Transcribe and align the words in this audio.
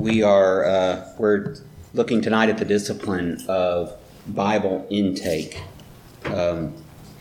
We 0.00 0.22
are 0.22 0.64
uh, 0.64 1.08
we're 1.18 1.56
looking 1.92 2.22
tonight 2.22 2.48
at 2.48 2.56
the 2.56 2.64
discipline 2.64 3.44
of 3.48 3.94
Bible 4.26 4.86
intake. 4.88 5.60
Um, 6.24 6.72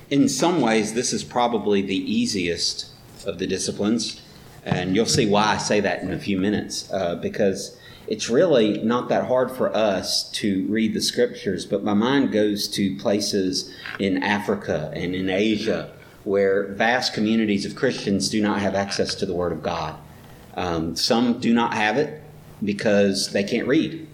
in 0.10 0.30
some 0.30 0.62
ways, 0.62 0.94
this 0.94 1.12
is 1.12 1.26
probably 1.26 1.82
the 1.82 1.98
easiest 1.98 2.90
of 3.26 3.38
the 3.38 3.46
disciplines, 3.48 4.22
and 4.64 4.96
you'll 4.96 5.06
see 5.08 5.26
why 5.26 5.44
I 5.48 5.58
say 5.58 5.82
that 5.82 6.04
in 6.04 6.14
a 6.14 6.20
few 6.20 6.40
minutes. 6.40 6.90
Uh, 6.90 7.16
because 7.16 7.78
it's 8.08 8.30
really 8.30 8.82
not 8.82 9.10
that 9.10 9.26
hard 9.26 9.52
for 9.52 9.76
us 9.76 10.32
to 10.32 10.66
read 10.68 10.94
the 10.94 11.02
scriptures, 11.02 11.66
but 11.66 11.84
my 11.84 11.94
mind 11.94 12.32
goes 12.32 12.66
to 12.70 12.96
places 12.96 13.76
in 14.00 14.24
Africa 14.24 14.90
and 14.96 15.14
in 15.14 15.30
Asia 15.30 15.92
where 16.24 16.68
vast 16.68 17.14
communities 17.14 17.66
of 17.66 17.76
Christians 17.76 18.30
do 18.30 18.42
not 18.42 18.62
have 18.62 18.74
access 18.74 19.16
to 19.16 19.26
the 19.26 19.34
Word 19.34 19.52
of 19.52 19.62
God. 19.62 19.98
Um, 20.54 20.96
some 20.96 21.40
do 21.42 21.54
not 21.54 21.74
have 21.74 21.98
it 21.98 22.19
because 22.64 23.32
they 23.32 23.44
can't 23.44 23.68
read. 23.68 24.08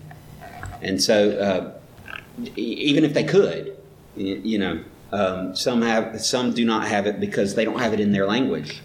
And 0.82 1.02
so, 1.02 1.32
uh, 1.38 2.52
even 2.56 3.04
if 3.04 3.14
they 3.14 3.24
could, 3.24 3.78
you 4.16 4.58
know, 4.60 4.84
um, 5.12 5.56
some 5.56 5.82
have, 5.82 6.22
some 6.22 6.54
do 6.54 6.66
not 6.66 6.88
have 6.88 7.08
it 7.08 7.20
because 7.20 7.56
they 7.56 7.66
don't 7.66 7.80
have 7.80 7.94
it 7.94 8.00
in 8.00 8.12
their 8.12 8.26
language. 8.26 8.82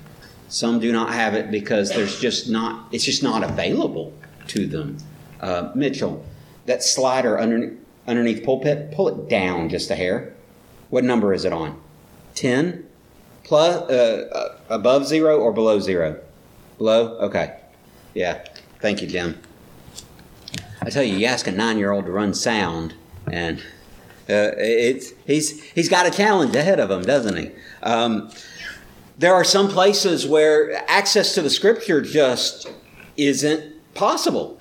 Some 0.48 0.80
do 0.80 0.92
not 0.92 1.12
have 1.12 1.34
it 1.34 1.50
because 1.50 1.90
there's 1.90 2.20
just 2.20 2.48
not, 2.48 2.88
it's 2.92 3.04
just 3.04 3.22
not 3.22 3.42
available 3.42 4.12
to 4.48 4.66
them. 4.66 4.98
Uh, 5.40 5.70
Mitchell, 5.74 6.24
that 6.66 6.82
slider 6.82 7.38
underneath, 7.38 7.78
underneath 8.06 8.44
pulpit, 8.44 8.92
pull 8.92 9.08
it 9.08 9.28
down 9.28 9.68
just 9.68 9.90
a 9.90 9.94
hair. 9.94 10.34
What 10.88 11.04
number 11.04 11.32
is 11.32 11.44
it 11.44 11.52
on? 11.52 11.80
10? 12.34 12.86
Plus, 13.44 13.76
uh, 13.90 14.28
uh, 14.32 14.74
above 14.74 15.06
zero 15.06 15.38
or 15.38 15.52
below 15.52 15.78
zero? 15.80 16.20
Below? 16.78 17.18
Okay. 17.18 17.58
Yeah. 18.14 18.44
Thank 18.80 19.02
you, 19.02 19.08
Jim. 19.08 19.40
I 20.82 20.88
tell 20.88 21.02
you, 21.02 21.16
you 21.16 21.26
ask 21.26 21.46
a 21.46 21.52
nine-year-old 21.52 22.06
to 22.06 22.10
run 22.10 22.32
sound, 22.32 22.94
and 23.30 23.58
uh, 24.28 24.56
it's 24.56 25.12
he's 25.26 25.62
he's 25.72 25.90
got 25.90 26.06
a 26.06 26.10
challenge 26.10 26.56
ahead 26.56 26.80
of 26.80 26.90
him, 26.90 27.02
doesn't 27.02 27.36
he? 27.36 27.50
Um, 27.82 28.30
there 29.18 29.34
are 29.34 29.44
some 29.44 29.68
places 29.68 30.26
where 30.26 30.82
access 30.90 31.34
to 31.34 31.42
the 31.42 31.50
Scripture 31.50 32.00
just 32.00 32.72
isn't 33.18 33.74
possible. 33.94 34.58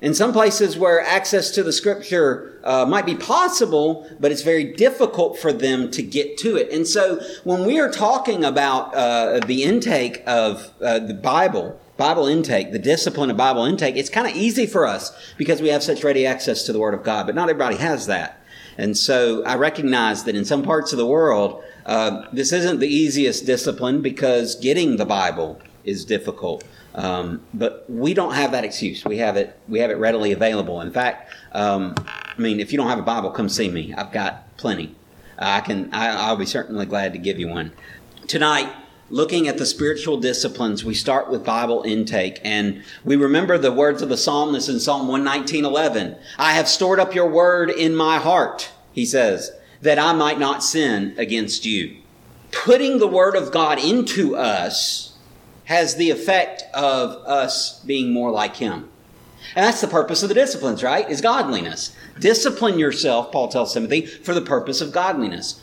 In 0.00 0.14
some 0.14 0.32
places 0.32 0.78
where 0.78 1.02
access 1.02 1.50
to 1.50 1.62
the 1.62 1.72
Scripture 1.72 2.58
uh, 2.64 2.86
might 2.86 3.04
be 3.04 3.16
possible, 3.16 4.08
but 4.18 4.32
it's 4.32 4.42
very 4.42 4.72
difficult 4.72 5.38
for 5.38 5.52
them 5.52 5.90
to 5.90 6.02
get 6.02 6.38
to 6.38 6.56
it. 6.56 6.72
And 6.72 6.86
so, 6.86 7.20
when 7.44 7.66
we 7.66 7.78
are 7.78 7.90
talking 7.90 8.42
about 8.42 8.94
uh, 8.94 9.40
the 9.40 9.64
intake 9.64 10.22
of 10.26 10.72
uh, 10.80 11.00
the 11.00 11.14
Bible, 11.14 11.78
Bible 11.98 12.28
intake, 12.28 12.70
the 12.72 12.78
discipline 12.78 13.28
of 13.28 13.36
Bible 13.36 13.64
intake, 13.64 13.96
it's 13.96 14.08
kind 14.08 14.26
of 14.26 14.34
easy 14.34 14.66
for 14.66 14.86
us 14.86 15.12
because 15.36 15.60
we 15.60 15.68
have 15.68 15.82
such 15.82 16.04
ready 16.04 16.24
access 16.24 16.62
to 16.62 16.72
the 16.72 16.78
Word 16.78 16.94
of 16.94 17.02
God, 17.02 17.26
but 17.26 17.34
not 17.34 17.50
everybody 17.50 17.76
has 17.76 18.06
that. 18.06 18.40
And 18.78 18.96
so 18.96 19.44
I 19.44 19.56
recognize 19.56 20.22
that 20.24 20.36
in 20.36 20.44
some 20.44 20.62
parts 20.62 20.92
of 20.92 20.98
the 20.98 21.06
world, 21.06 21.62
uh, 21.84 22.26
this 22.32 22.52
isn't 22.52 22.78
the 22.78 22.86
easiest 22.86 23.44
discipline 23.44 24.00
because 24.00 24.54
getting 24.54 24.96
the 24.96 25.04
Bible 25.04 25.60
is 25.82 26.04
difficult. 26.04 26.62
Um, 26.94 27.42
but 27.52 27.84
we 27.88 28.14
don't 28.14 28.34
have 28.34 28.52
that 28.52 28.64
excuse. 28.64 29.04
We 29.04 29.18
have 29.18 29.36
it. 29.36 29.58
We 29.68 29.80
have 29.80 29.90
it 29.90 29.94
readily 29.94 30.30
available. 30.30 30.80
In 30.80 30.92
fact, 30.92 31.32
um, 31.52 31.94
I 31.98 32.40
mean, 32.40 32.60
if 32.60 32.70
you 32.72 32.78
don't 32.78 32.88
have 32.88 32.98
a 32.98 33.02
Bible, 33.02 33.30
come 33.30 33.48
see 33.48 33.68
me. 33.68 33.92
I've 33.92 34.12
got 34.12 34.56
plenty. 34.56 34.94
I 35.36 35.60
can. 35.60 35.92
I, 35.92 36.10
I'll 36.10 36.36
be 36.36 36.46
certainly 36.46 36.86
glad 36.86 37.12
to 37.12 37.18
give 37.18 37.38
you 37.38 37.48
one. 37.48 37.72
Tonight, 38.26 38.72
looking 39.10 39.48
at 39.48 39.58
the 39.58 39.66
spiritual 39.66 40.18
disciplines, 40.18 40.84
we 40.84 40.94
start 40.94 41.30
with 41.30 41.44
Bible 41.44 41.82
intake 41.82 42.40
and 42.44 42.82
we 43.04 43.16
remember 43.16 43.58
the 43.58 43.72
words 43.72 44.02
of 44.02 44.08
the 44.08 44.16
psalmist 44.16 44.68
in 44.68 44.80
Psalm 44.80 45.08
119:11. 45.08 46.16
I 46.38 46.52
have 46.52 46.68
stored 46.68 47.00
up 47.00 47.14
your 47.14 47.28
word 47.28 47.70
in 47.70 47.94
my 47.94 48.18
heart, 48.18 48.70
he 48.92 49.06
says, 49.06 49.52
that 49.80 49.98
I 49.98 50.12
might 50.12 50.38
not 50.38 50.62
sin 50.62 51.14
against 51.16 51.64
you. 51.64 51.96
Putting 52.50 52.98
the 52.98 53.06
word 53.06 53.36
of 53.36 53.52
God 53.52 53.78
into 53.78 54.36
us 54.36 55.12
has 55.64 55.96
the 55.96 56.10
effect 56.10 56.64
of 56.74 57.10
us 57.26 57.80
being 57.80 58.12
more 58.12 58.30
like 58.30 58.56
him. 58.56 58.88
And 59.54 59.64
that's 59.64 59.80
the 59.80 59.86
purpose 59.86 60.22
of 60.22 60.28
the 60.28 60.34
disciplines, 60.34 60.82
right? 60.82 61.08
Is 61.08 61.20
godliness. 61.20 61.94
Discipline 62.18 62.78
yourself, 62.78 63.30
Paul 63.30 63.48
tells 63.48 63.74
Timothy, 63.74 64.04
for 64.06 64.34
the 64.34 64.40
purpose 64.40 64.80
of 64.80 64.92
godliness. 64.92 65.60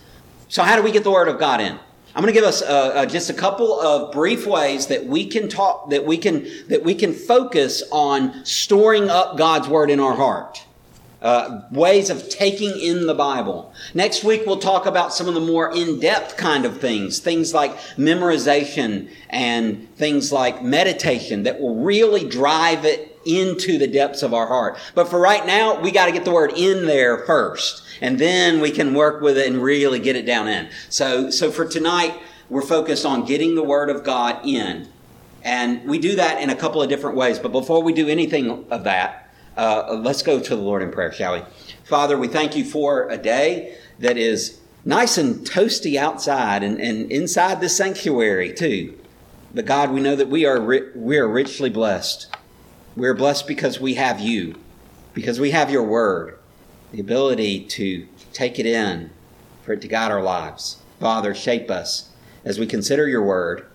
So 0.48 0.64
how 0.64 0.76
do 0.76 0.84
we 0.84 0.92
get 0.92 1.04
the 1.04 1.12
word 1.12 1.28
of 1.28 1.40
God 1.40 1.60
in? 1.60 1.80
I'm 2.16 2.22
going 2.22 2.34
to 2.34 2.40
give 2.40 2.48
us 2.48 2.62
uh, 2.62 2.66
uh, 2.66 3.06
just 3.06 3.30
a 3.30 3.34
couple 3.34 3.78
of 3.82 4.14
brief 4.14 4.48
ways 4.48 4.88
that 4.88 5.06
we 5.06 5.28
can 5.28 5.50
talk, 5.50 5.90
that 5.90 6.06
we 6.06 6.18
can, 6.18 6.48
that 6.70 6.82
we 6.82 6.96
can 6.96 7.14
focus 7.14 7.84
on 7.92 8.46
storing 8.46 9.10
up 9.10 9.38
God's 9.38 9.68
word 9.68 9.90
in 9.90 10.00
our 10.00 10.16
heart. 10.16 10.66
Uh, 11.22 11.64
ways 11.72 12.10
of 12.10 12.30
taking 12.30 12.80
in 12.80 13.08
the 13.08 13.14
Bible. 13.14 13.74
Next 13.94 14.24
week 14.24 14.44
we'll 14.46 14.60
talk 14.60 14.86
about 14.86 15.12
some 15.12 15.28
of 15.28 15.34
the 15.34 15.42
more 15.42 15.74
in-depth 15.76 16.38
kind 16.38 16.66
of 16.66 16.80
things, 16.80 17.20
things 17.20 17.54
like 17.54 17.76
memorization 17.98 19.10
and 19.30 19.94
things 19.98 20.32
like 20.32 20.64
meditation 20.64 21.44
that 21.44 21.60
will 21.60 21.84
really 21.84 22.30
drive 22.30 22.86
it 22.86 23.15
into 23.26 23.78
the 23.78 23.88
depths 23.88 24.24
of 24.24 24.34
our 24.34 24.48
heart. 24.48 24.78
But 24.94 25.10
for 25.10 25.20
right 25.20 25.46
now, 25.46 25.80
we 25.80 25.92
got 25.92 26.06
to 26.06 26.12
get 26.12 26.26
the 26.26 26.32
word 26.32 26.54
in 26.56 26.86
there 26.86 27.20
first 27.26 27.84
and 28.02 28.20
then 28.20 28.60
we 28.60 28.72
can 28.72 28.94
work 28.94 29.22
with 29.22 29.38
it 29.38 29.48
and 29.48 29.62
really 29.62 30.00
get 30.00 30.16
it 30.16 30.26
down 30.26 30.48
in. 30.48 30.70
So, 30.90 31.30
so 31.30 31.52
for 31.52 31.66
tonight, 31.66 32.20
we're 32.50 32.62
focused 32.62 33.06
on 33.06 33.26
getting 33.26 33.56
the 33.56 33.64
Word 33.64 33.90
of 33.90 34.04
God 34.04 34.46
in. 34.46 34.88
And 35.44 35.88
we 35.88 36.00
do 36.00 36.16
that 36.16 36.42
in 36.42 36.50
a 36.50 36.56
couple 36.56 36.82
of 36.82 36.90
different 36.90 37.16
ways. 37.16 37.40
But 37.40 37.52
before 37.52 37.84
we 37.84 37.94
do 37.94 38.08
anything 38.08 38.66
of 38.70 38.84
that, 38.84 39.30
uh, 39.58 40.00
let's 40.00 40.22
go 40.22 40.40
to 40.40 40.56
the 40.56 40.62
Lord 40.62 40.82
in 40.82 40.92
prayer, 40.92 41.12
shall 41.12 41.34
we? 41.34 41.44
Father, 41.84 42.18
we 42.18 42.28
thank 42.28 42.56
you 42.56 42.66
for 42.66 43.10
a 43.10 43.18
day 43.18 43.78
that 44.00 44.18
is 44.18 44.60
nice 44.84 45.18
and 45.18 45.48
toasty 45.48 45.96
outside 45.96 46.64
and, 46.64 46.80
and 46.80 47.12
inside 47.12 47.62
the 47.62 47.70
sanctuary 47.70 48.54
too. 48.54 48.98
But 49.54 49.66
God, 49.66 49.92
we 49.92 50.02
know 50.02 50.16
that 50.16 50.28
we 50.28 50.46
are, 50.46 50.60
ri- 50.60 50.92
we 50.96 51.18
are 51.18 51.28
richly 51.28 51.70
blessed. 51.70 52.35
We're 52.96 53.14
blessed 53.14 53.48
because 53.48 53.80
we 53.80 53.96
have 53.96 54.20
you, 54.20 54.56
because 55.14 55.40
we 55.40 55.52
have 55.52 55.70
your 55.70 55.84
word 55.84 56.40
the 56.92 57.02
ability 57.02 57.66
to 57.66 58.08
take 58.32 58.58
it 58.58 58.66
in, 58.66 59.10
for 59.64 59.74
it 59.74 59.82
to 59.82 59.88
guide 59.88 60.12
our 60.12 60.22
lives. 60.22 60.78
Father, 61.00 61.36
shape 61.36 61.70
us 61.70 62.12
as 62.46 62.58
we 62.58 62.66
consider 62.66 63.08
your 63.08 63.24
word 63.24 63.66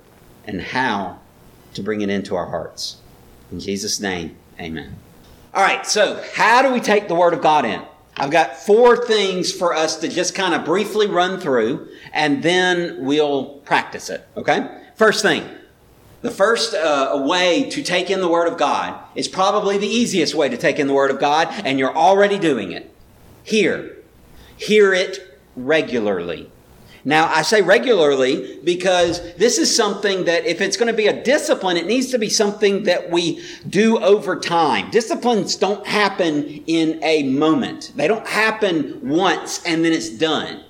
and 0.46 0.60
how 0.60 1.18
to 1.74 1.82
bring 1.82 2.00
it 2.00 2.08
into 2.08 2.34
our 2.34 2.46
hearts. 2.46 2.96
In 3.52 3.60
Jesus' 3.60 4.00
name, 4.00 4.36
amen. 4.58 4.96
All 5.52 5.62
right, 5.62 5.84
so 5.84 6.22
how 6.34 6.62
do 6.62 6.72
we 6.72 6.80
take 6.80 7.08
the 7.08 7.14
word 7.14 7.34
of 7.34 7.42
God 7.42 7.66
in? 7.66 7.82
I've 8.16 8.30
got 8.30 8.56
four 8.56 8.96
things 8.96 9.52
for 9.52 9.74
us 9.74 9.96
to 10.00 10.08
just 10.08 10.34
kind 10.34 10.54
of 10.54 10.64
briefly 10.64 11.06
run 11.06 11.40
through, 11.40 11.88
and 12.12 12.42
then 12.42 13.04
we'll 13.04 13.58
practice 13.64 14.08
it, 14.08 14.26
okay? 14.36 14.82
First 14.94 15.22
thing, 15.22 15.46
the 16.22 16.30
first 16.30 16.74
uh, 16.74 17.22
way 17.26 17.70
to 17.70 17.82
take 17.82 18.10
in 18.10 18.20
the 18.20 18.28
Word 18.28 18.46
of 18.46 18.58
God 18.58 18.98
is 19.14 19.28
probably 19.28 19.78
the 19.78 19.86
easiest 19.86 20.34
way 20.34 20.48
to 20.48 20.56
take 20.56 20.78
in 20.78 20.86
the 20.86 20.92
Word 20.92 21.10
of 21.10 21.18
God, 21.18 21.48
and 21.64 21.78
you're 21.78 21.96
already 21.96 22.38
doing 22.38 22.72
it. 22.72 22.92
Hear. 23.42 23.96
Hear 24.56 24.92
it 24.92 25.38
regularly. 25.56 26.50
Now, 27.04 27.32
I 27.32 27.42
say 27.42 27.62
regularly 27.62 28.60
because 28.62 29.34
this 29.36 29.56
is 29.56 29.74
something 29.74 30.24
that 30.24 30.44
if 30.44 30.60
it's 30.60 30.76
going 30.76 30.90
to 30.90 30.96
be 30.96 31.06
a 31.06 31.22
discipline, 31.22 31.78
it 31.78 31.86
needs 31.86 32.10
to 32.10 32.18
be 32.18 32.28
something 32.28 32.82
that 32.82 33.10
we 33.10 33.42
do 33.68 33.98
over 33.98 34.38
time. 34.38 34.90
Disciplines 34.90 35.56
don't 35.56 35.86
happen 35.86 36.44
in 36.66 37.02
a 37.02 37.22
moment. 37.22 37.92
They 37.96 38.06
don't 38.06 38.26
happen 38.26 39.08
once 39.08 39.64
and 39.64 39.82
then 39.82 39.92
it's 39.92 40.10
done. 40.10 40.62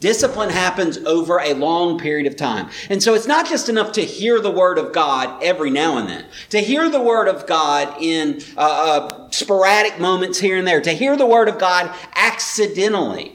Discipline 0.00 0.50
happens 0.50 0.98
over 0.98 1.40
a 1.40 1.54
long 1.54 1.98
period 1.98 2.26
of 2.26 2.36
time. 2.36 2.70
And 2.88 3.02
so 3.02 3.14
it's 3.14 3.26
not 3.26 3.48
just 3.48 3.68
enough 3.68 3.90
to 3.92 4.02
hear 4.02 4.40
the 4.40 4.50
word 4.50 4.78
of 4.78 4.92
God 4.92 5.42
every 5.42 5.70
now 5.70 5.98
and 5.98 6.08
then. 6.08 6.24
To 6.50 6.60
hear 6.60 6.88
the 6.88 7.00
word 7.00 7.26
of 7.26 7.46
God 7.46 8.00
in 8.00 8.40
uh, 8.56 8.60
uh, 8.60 9.30
sporadic 9.30 9.98
moments 9.98 10.38
here 10.38 10.56
and 10.56 10.66
there. 10.66 10.80
To 10.80 10.92
hear 10.92 11.16
the 11.16 11.26
word 11.26 11.48
of 11.48 11.58
God 11.58 11.92
accidentally. 12.14 13.32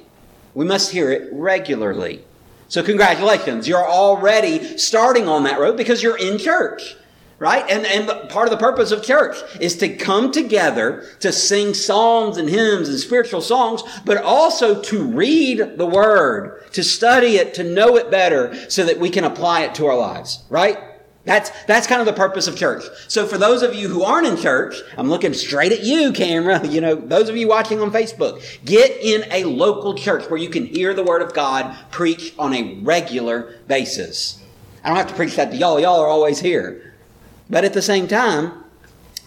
We 0.53 0.63
must 0.63 0.91
hear 0.91 1.11
it 1.11 1.29
regularly. 1.33 2.23
So 2.69 2.81
congratulations. 2.81 3.67
You're 3.67 3.85
already 3.85 4.77
starting 4.77 5.27
on 5.27 5.43
that 5.43 5.59
road 5.59 5.75
because 5.75 6.01
you're 6.01 6.17
in 6.17 6.37
church 6.37 6.95
right? 7.43 7.69
And, 7.69 7.85
and 7.85 8.29
part 8.29 8.47
of 8.47 8.51
the 8.51 8.57
purpose 8.57 8.91
of 8.91 9.03
church 9.03 9.35
is 9.59 9.75
to 9.79 9.89
come 9.89 10.31
together 10.31 11.05
to 11.19 11.33
sing 11.33 11.73
psalms 11.73 12.37
and 12.37 12.47
hymns 12.47 12.87
and 12.87 12.97
spiritual 12.97 13.41
songs, 13.41 13.83
but 14.05 14.15
also 14.23 14.81
to 14.83 15.03
read 15.03 15.77
the 15.77 15.85
word, 15.85 16.71
to 16.71 16.85
study 16.85 17.35
it, 17.35 17.53
to 17.55 17.63
know 17.65 17.97
it 17.97 18.09
better 18.09 18.55
so 18.69 18.85
that 18.85 18.97
we 18.97 19.09
can 19.09 19.25
apply 19.25 19.63
it 19.63 19.75
to 19.75 19.85
our 19.87 19.97
lives, 19.97 20.45
right? 20.49 20.77
That's, 21.25 21.49
that's 21.65 21.85
kind 21.85 21.99
of 21.99 22.05
the 22.05 22.13
purpose 22.13 22.47
of 22.47 22.55
church. 22.55 22.85
So 23.09 23.27
for 23.27 23.37
those 23.37 23.61
of 23.61 23.75
you 23.75 23.89
who 23.89 24.03
aren't 24.03 24.27
in 24.27 24.37
church, 24.37 24.75
I'm 24.97 25.09
looking 25.09 25.33
straight 25.33 25.73
at 25.73 25.83
you, 25.83 26.13
camera. 26.13 26.65
You 26.73 26.79
know, 26.79 26.95
those 26.95 27.27
of 27.27 27.35
you 27.35 27.49
watching 27.49 27.81
on 27.81 27.91
Facebook, 27.91 28.41
get 28.63 28.97
in 29.01 29.29
a 29.31 29.43
local 29.43 29.95
church 29.95 30.29
where 30.29 30.39
you 30.39 30.49
can 30.49 30.65
hear 30.65 30.93
the 30.93 31.03
word 31.03 31.21
of 31.21 31.33
God 31.33 31.75
preached 31.91 32.39
on 32.39 32.53
a 32.53 32.75
regular 32.75 33.59
basis. 33.67 34.41
I 34.81 34.87
don't 34.87 34.97
have 34.97 35.07
to 35.07 35.13
preach 35.13 35.35
that 35.35 35.51
to 35.51 35.57
y'all. 35.57 35.77
Y'all 35.77 35.99
are 35.99 36.07
always 36.07 36.39
here. 36.39 36.92
But 37.49 37.65
at 37.65 37.73
the 37.73 37.81
same 37.81 38.07
time, 38.07 38.63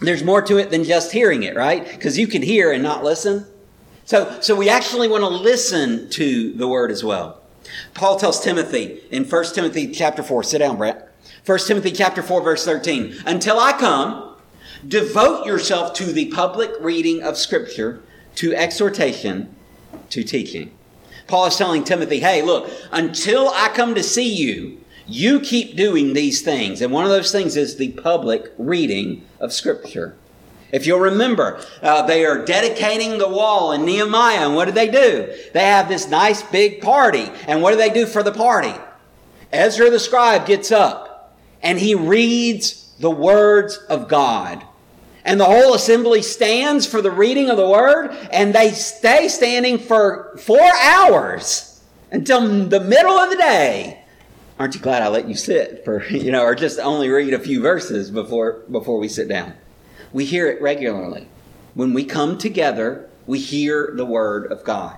there's 0.01 0.23
more 0.23 0.41
to 0.43 0.57
it 0.57 0.69
than 0.69 0.83
just 0.83 1.11
hearing 1.11 1.43
it, 1.43 1.55
right? 1.55 1.87
Because 1.87 2.17
you 2.17 2.27
can 2.27 2.41
hear 2.41 2.71
and 2.71 2.83
not 2.83 3.03
listen. 3.03 3.45
So, 4.05 4.39
so 4.41 4.55
we 4.55 4.69
actually 4.69 5.07
want 5.07 5.23
to 5.23 5.29
listen 5.29 6.09
to 6.11 6.53
the 6.53 6.67
word 6.67 6.91
as 6.91 7.03
well. 7.03 7.41
Paul 7.93 8.17
tells 8.17 8.39
Timothy 8.39 9.01
in 9.11 9.25
1 9.25 9.53
Timothy 9.53 9.91
chapter 9.91 10.23
4, 10.23 10.43
sit 10.43 10.59
down, 10.59 10.77
Brett. 10.77 11.13
1 11.45 11.59
Timothy 11.59 11.91
chapter 11.91 12.21
4, 12.21 12.41
verse 12.41 12.63
13. 12.65 13.15
Until 13.25 13.59
I 13.59 13.73
come, 13.73 14.35
devote 14.87 15.45
yourself 15.45 15.93
to 15.95 16.05
the 16.05 16.27
public 16.27 16.71
reading 16.79 17.23
of 17.23 17.37
Scripture, 17.37 18.01
to 18.35 18.53
exhortation, 18.53 19.53
to 20.09 20.23
teaching. 20.23 20.71
Paul 21.27 21.47
is 21.47 21.57
telling 21.57 21.83
Timothy, 21.83 22.19
hey, 22.19 22.41
look, 22.41 22.69
until 22.91 23.49
I 23.49 23.69
come 23.69 23.95
to 23.95 24.03
see 24.03 24.33
you, 24.33 24.79
you 25.07 25.39
keep 25.39 25.75
doing 25.75 26.13
these 26.13 26.41
things. 26.41 26.81
And 26.81 26.91
one 26.91 27.05
of 27.05 27.09
those 27.09 27.31
things 27.31 27.55
is 27.55 27.77
the 27.77 27.91
public 27.91 28.51
reading 28.57 29.25
of 29.39 29.53
Scripture. 29.53 30.15
If 30.71 30.85
you'll 30.85 30.99
remember, 30.99 31.63
uh, 31.81 32.01
they 32.05 32.25
are 32.25 32.43
dedicating 32.43 33.17
the 33.17 33.29
wall 33.29 33.71
in 33.71 33.85
Nehemiah, 33.85 34.45
and 34.45 34.55
what 34.55 34.65
do 34.65 34.71
they 34.71 34.89
do? 34.89 35.33
They 35.53 35.63
have 35.63 35.87
this 35.87 36.09
nice 36.09 36.43
big 36.43 36.81
party. 36.81 37.31
And 37.47 37.61
what 37.61 37.71
do 37.71 37.77
they 37.77 37.89
do 37.89 38.05
for 38.05 38.21
the 38.21 38.33
party? 38.33 38.73
Ezra 39.51 39.89
the 39.89 39.99
scribe 39.99 40.45
gets 40.45 40.71
up 40.73 41.37
and 41.63 41.79
he 41.79 41.95
reads 41.95 42.93
the 42.99 43.11
words 43.11 43.77
of 43.89 44.07
God. 44.07 44.63
And 45.23 45.39
the 45.39 45.45
whole 45.45 45.73
assembly 45.73 46.21
stands 46.21 46.85
for 46.85 47.01
the 47.01 47.11
reading 47.11 47.49
of 47.49 47.57
the 47.57 47.67
word, 47.67 48.11
and 48.31 48.55
they 48.55 48.71
stay 48.71 49.27
standing 49.27 49.77
for 49.77 50.37
four 50.37 50.71
hours 50.81 51.83
until 52.11 52.67
the 52.69 52.79
middle 52.79 53.11
of 53.11 53.29
the 53.29 53.35
day. 53.35 54.05
Aren't 54.59 54.73
you 54.73 54.81
glad 54.81 55.03
I 55.03 55.07
let 55.07 55.27
you 55.27 55.35
sit 55.35 55.85
for, 55.85 56.03
you 56.09 56.31
know, 56.31 56.43
or 56.43 56.55
just 56.55 56.79
only 56.79 57.09
read 57.09 57.33
a 57.33 57.39
few 57.39 57.61
verses 57.61 58.09
before, 58.11 58.63
before 58.71 58.97
we 58.97 59.07
sit 59.07 59.27
down? 59.27 59.53
We 60.11 60.25
hear 60.25 60.47
it 60.47 60.61
regularly. 60.61 61.27
When 61.73 61.93
we 61.93 62.05
come 62.05 62.37
together, 62.37 63.09
we 63.27 63.39
hear 63.39 63.91
the 63.95 64.05
word 64.05 64.51
of 64.51 64.63
God. 64.63 64.97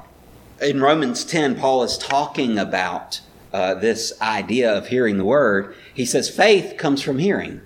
In 0.61 0.81
Romans 0.81 1.25
10, 1.25 1.55
Paul 1.55 1.83
is 1.83 1.97
talking 1.97 2.57
about 2.57 3.21
uh, 3.51 3.73
this 3.73 4.13
idea 4.21 4.77
of 4.77 4.87
hearing 4.87 5.17
the 5.17 5.25
word. 5.25 5.75
He 5.93 6.05
says 6.05 6.29
faith 6.29 6.77
comes 6.77 7.01
from 7.01 7.17
hearing, 7.17 7.61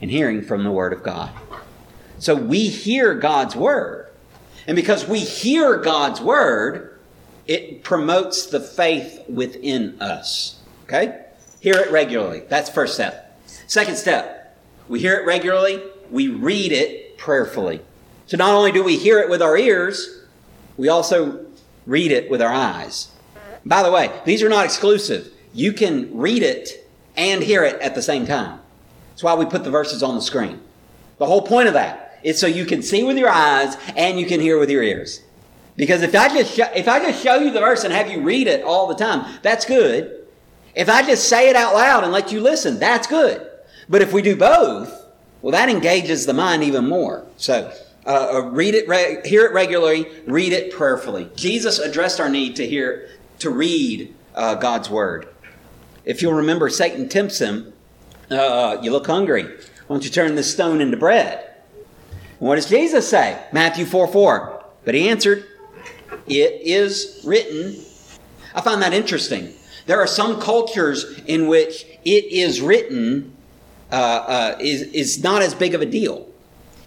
and 0.00 0.10
hearing 0.10 0.42
from 0.42 0.64
the 0.64 0.72
word 0.72 0.92
of 0.92 1.02
God. 1.02 1.30
So 2.18 2.34
we 2.34 2.68
hear 2.68 3.14
God's 3.14 3.54
word. 3.54 4.08
And 4.66 4.74
because 4.74 5.06
we 5.06 5.20
hear 5.20 5.76
God's 5.76 6.20
word, 6.20 6.98
it 7.46 7.82
promotes 7.82 8.46
the 8.46 8.60
faith 8.60 9.22
within 9.28 10.00
us. 10.00 10.60
Okay? 10.84 11.26
Hear 11.60 11.74
it 11.74 11.90
regularly. 11.90 12.42
That's 12.48 12.70
first 12.70 12.94
step. 12.94 13.40
Second 13.66 13.96
step, 13.96 14.56
we 14.88 15.00
hear 15.00 15.18
it 15.18 15.26
regularly, 15.26 15.82
we 16.10 16.28
read 16.28 16.72
it 16.72 17.18
prayerfully. 17.18 17.80
So 18.26 18.36
not 18.36 18.54
only 18.54 18.72
do 18.72 18.82
we 18.82 18.96
hear 18.96 19.18
it 19.18 19.28
with 19.28 19.42
our 19.42 19.56
ears, 19.56 20.22
we 20.76 20.88
also 20.88 21.46
read 21.86 22.12
it 22.12 22.30
with 22.30 22.40
our 22.40 22.52
eyes. 22.52 23.10
By 23.64 23.82
the 23.82 23.90
way, 23.90 24.10
these 24.24 24.42
are 24.42 24.48
not 24.48 24.64
exclusive. 24.64 25.32
You 25.52 25.72
can 25.72 26.16
read 26.16 26.42
it 26.42 26.88
and 27.16 27.42
hear 27.42 27.64
it 27.64 27.80
at 27.80 27.94
the 27.94 28.02
same 28.02 28.26
time. 28.26 28.60
That's 29.10 29.22
why 29.22 29.34
we 29.34 29.44
put 29.44 29.64
the 29.64 29.70
verses 29.70 30.02
on 30.02 30.14
the 30.14 30.22
screen. 30.22 30.60
The 31.18 31.26
whole 31.26 31.42
point 31.42 31.68
of 31.68 31.74
that 31.74 32.20
is 32.22 32.38
so 32.38 32.46
you 32.46 32.64
can 32.64 32.82
see 32.82 33.02
with 33.02 33.18
your 33.18 33.28
eyes 33.28 33.76
and 33.96 34.20
you 34.20 34.26
can 34.26 34.40
hear 34.40 34.58
with 34.58 34.70
your 34.70 34.82
ears. 34.82 35.22
Because 35.76 36.02
if 36.02 36.14
I 36.14 36.28
just 36.28 36.58
if 36.58 36.88
I 36.88 37.00
just 37.00 37.22
show 37.22 37.36
you 37.36 37.50
the 37.50 37.60
verse 37.60 37.84
and 37.84 37.92
have 37.92 38.10
you 38.10 38.22
read 38.22 38.46
it 38.46 38.62
all 38.62 38.86
the 38.86 38.94
time, 38.94 39.38
that's 39.42 39.64
good. 39.64 40.17
If 40.78 40.88
I 40.88 41.02
just 41.02 41.28
say 41.28 41.50
it 41.50 41.56
out 41.56 41.74
loud 41.74 42.04
and 42.04 42.12
let 42.12 42.30
you 42.30 42.40
listen, 42.40 42.78
that's 42.78 43.08
good. 43.08 43.44
But 43.88 44.00
if 44.00 44.12
we 44.12 44.22
do 44.22 44.36
both, 44.36 45.06
well, 45.42 45.50
that 45.50 45.68
engages 45.68 46.24
the 46.24 46.32
mind 46.32 46.62
even 46.62 46.88
more. 46.88 47.26
So, 47.36 47.74
uh, 48.06 48.28
uh, 48.34 48.42
read 48.50 48.76
it, 48.76 48.86
re- 48.86 49.20
hear 49.24 49.44
it 49.44 49.52
regularly, 49.52 50.06
read 50.28 50.52
it 50.52 50.72
prayerfully. 50.72 51.30
Jesus 51.34 51.80
addressed 51.80 52.20
our 52.20 52.28
need 52.28 52.54
to 52.56 52.66
hear, 52.66 53.08
to 53.40 53.50
read 53.50 54.14
uh, 54.36 54.54
God's 54.54 54.88
word. 54.88 55.26
If 56.04 56.22
you'll 56.22 56.34
remember, 56.34 56.70
Satan 56.70 57.08
tempts 57.08 57.40
him. 57.40 57.72
Uh, 58.30 58.78
you 58.80 58.92
look 58.92 59.08
hungry. 59.08 59.42
Why 59.42 59.58
don't 59.88 60.04
you 60.04 60.10
turn 60.10 60.36
this 60.36 60.52
stone 60.52 60.80
into 60.80 60.96
bread? 60.96 61.56
And 62.38 62.48
what 62.48 62.54
does 62.54 62.68
Jesus 62.68 63.08
say? 63.08 63.44
Matthew 63.52 63.84
4 63.84 64.06
4. 64.06 64.64
But 64.84 64.94
he 64.94 65.08
answered, 65.08 65.44
It 66.28 66.62
is 66.62 67.20
written. 67.24 67.84
I 68.54 68.60
find 68.60 68.80
that 68.82 68.92
interesting. 68.92 69.54
There 69.88 69.98
are 69.98 70.06
some 70.06 70.38
cultures 70.38 71.18
in 71.24 71.48
which 71.48 71.86
it 72.04 72.24
is 72.26 72.60
written 72.60 73.34
uh, 73.90 73.94
uh, 73.94 74.56
is, 74.60 74.82
is 74.82 75.22
not 75.22 75.40
as 75.40 75.54
big 75.54 75.74
of 75.74 75.80
a 75.80 75.86
deal. 75.86 76.28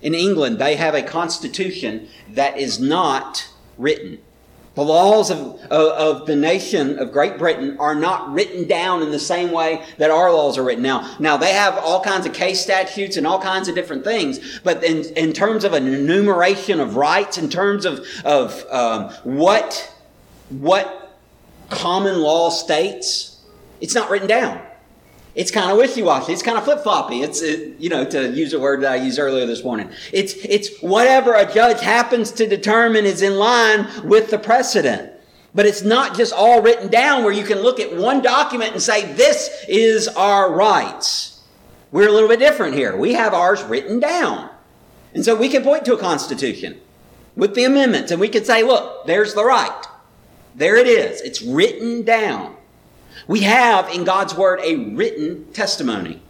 In 0.04 0.14
England, 0.14 0.60
they 0.60 0.76
have 0.76 0.94
a 0.94 1.02
constitution 1.02 2.08
that 2.30 2.60
is 2.60 2.80
not 2.80 3.50
written. 3.80 4.20
The 4.76 4.84
laws 4.84 5.32
of, 5.32 5.40
of, 5.40 5.72
of, 5.72 6.28
the 6.28 6.36
nation 6.36 7.00
of 7.00 7.12
Great 7.12 7.40
Britain 7.40 7.76
are 7.80 7.96
not 7.96 8.32
written 8.32 8.68
down 8.68 9.02
in 9.02 9.10
the 9.10 9.20
same 9.20 9.52
way 9.52 9.84
that 9.98 10.12
our 10.12 10.32
laws 10.32 10.60
are 10.60 10.64
written. 10.64 10.84
Now, 10.84 11.16
now 11.20 11.38
they 11.38 11.54
have 11.54 11.80
all 11.80 12.04
kinds 12.04 12.28
of 12.28 12.34
case 12.34 12.62
statutes 12.62 13.18
and 13.18 13.26
all 13.26 13.42
kinds 13.42 13.68
of 13.68 13.74
different 13.74 14.04
things, 14.04 14.60
but 14.64 14.84
in, 14.84 15.06
in 15.18 15.34
terms 15.34 15.64
of 15.64 15.74
an 15.74 15.92
enumeration 15.92 16.80
of 16.80 16.96
rights, 16.98 17.40
in 17.40 17.50
terms 17.50 17.86
of, 17.86 18.06
of 18.24 18.64
um, 18.70 19.10
what, 19.24 19.92
what 20.50 21.01
common 21.72 22.20
law 22.20 22.50
states, 22.50 23.42
it's 23.80 23.96
not 23.96 24.10
written 24.10 24.28
down 24.28 24.62
it's 25.34 25.52
kind 25.52 25.72
of 25.72 25.78
wishy-washy. 25.78 26.34
It's 26.34 26.44
kind 26.44 26.58
of 26.58 26.66
flip-floppy. 26.66 27.22
It's, 27.22 27.42
it, 27.42 27.80
you 27.80 27.90
know, 27.90 28.04
to 28.04 28.32
use 28.32 28.54
a 28.54 28.60
word 28.60 28.82
that 28.82 28.92
I 28.92 28.96
used 28.98 29.18
earlier 29.18 29.46
this 29.46 29.64
morning. 29.64 29.90
It's, 30.12 30.34
it's 30.34 30.82
whatever 30.82 31.34
a 31.34 31.52
judge 31.52 31.82
happens 31.82 32.32
to 32.34 32.48
determine 32.48 33.06
is 33.06 33.22
in 33.22 33.38
line 33.38 33.88
with 34.04 34.30
the 34.30 34.38
precedent. 34.38 35.14
But 35.56 35.66
it's 35.66 35.84
not 35.84 36.16
just 36.16 36.34
all 36.34 36.62
written 36.62 36.90
down 36.90 37.24
where 37.24 37.34
you 37.34 37.44
can 37.44 37.60
look 37.60 37.80
at 37.80 37.96
one 37.96 38.22
document 38.22 38.74
and 38.74 38.82
say, 38.82 39.12
this 39.14 39.66
is 39.68 40.08
our 40.10 40.52
rights. 40.52 41.42
We're 41.92 42.08
a 42.08 42.12
little 42.12 42.30
bit 42.30 42.40
different 42.40 42.74
here. 42.74 42.96
We 42.96 43.14
have 43.14 43.34
ours 43.34 43.64
written 43.64 44.00
down. 44.00 44.50
And 45.14 45.24
so 45.26 45.36
we 45.36 45.50
can 45.50 45.62
point 45.64 45.86
to 45.86 45.94
a 45.94 45.98
constitution 45.98 46.80
with 47.36 47.54
the 47.56 47.66
amendments 47.66 48.12
and 48.12 48.20
we 48.20 48.30
can 48.30 48.46
say, 48.46 48.64
look, 48.64 49.06
there's 49.08 49.34
the 49.34 49.44
right. 49.44 49.86
There 50.56 50.76
it 50.76 50.88
is. 50.88 51.22
It's 51.22 51.42
written 51.42 52.04
down. 52.04 52.56
We 53.28 53.42
have 53.42 53.90
in 53.90 54.04
God's 54.04 54.36
Word 54.36 54.60
a 54.64 54.76
written 54.76 55.52
testimony. 55.54 56.22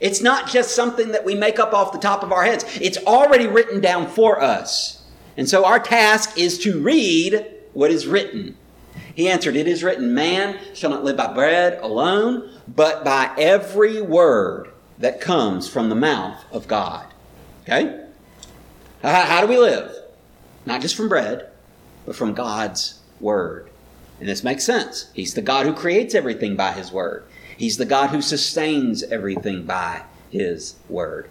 It's 0.00 0.20
not 0.20 0.48
just 0.48 0.74
something 0.74 1.12
that 1.12 1.24
we 1.24 1.34
make 1.34 1.58
up 1.58 1.72
off 1.72 1.92
the 1.92 1.98
top 1.98 2.22
of 2.22 2.32
our 2.32 2.44
heads. 2.44 2.64
It's 2.80 2.98
already 2.98 3.46
written 3.46 3.80
down 3.80 4.08
for 4.08 4.40
us. 4.40 5.04
And 5.36 5.48
so 5.48 5.64
our 5.64 5.78
task 5.78 6.38
is 6.38 6.58
to 6.60 6.80
read 6.80 7.46
what 7.72 7.90
is 7.90 8.06
written. 8.06 8.56
He 9.14 9.28
answered, 9.28 9.56
It 9.56 9.68
is 9.68 9.82
written, 9.82 10.14
man 10.14 10.58
shall 10.74 10.90
not 10.90 11.04
live 11.04 11.16
by 11.16 11.32
bread 11.32 11.78
alone, 11.82 12.50
but 12.68 13.04
by 13.04 13.30
every 13.38 14.00
word 14.00 14.70
that 14.98 15.20
comes 15.20 15.68
from 15.68 15.88
the 15.88 15.94
mouth 15.94 16.44
of 16.52 16.68
God. 16.68 17.06
Okay? 17.62 18.04
How, 19.02 19.40
do 19.40 19.46
we 19.46 19.58
live? 19.58 19.94
Not 20.66 20.80
just 20.80 20.96
from 20.96 21.08
bread, 21.08 21.50
but 22.06 22.16
from 22.16 22.34
God's 22.34 23.00
word. 23.24 23.70
And 24.20 24.28
this 24.28 24.44
makes 24.44 24.64
sense. 24.64 25.10
He's 25.12 25.34
the 25.34 25.42
God 25.42 25.66
who 25.66 25.72
creates 25.72 26.14
everything 26.14 26.54
by 26.54 26.72
His 26.72 26.92
Word. 26.92 27.24
He's 27.56 27.78
the 27.78 27.84
God 27.84 28.10
who 28.10 28.22
sustains 28.22 29.02
everything 29.02 29.64
by 29.64 30.02
His 30.30 30.76
Word. 30.88 31.28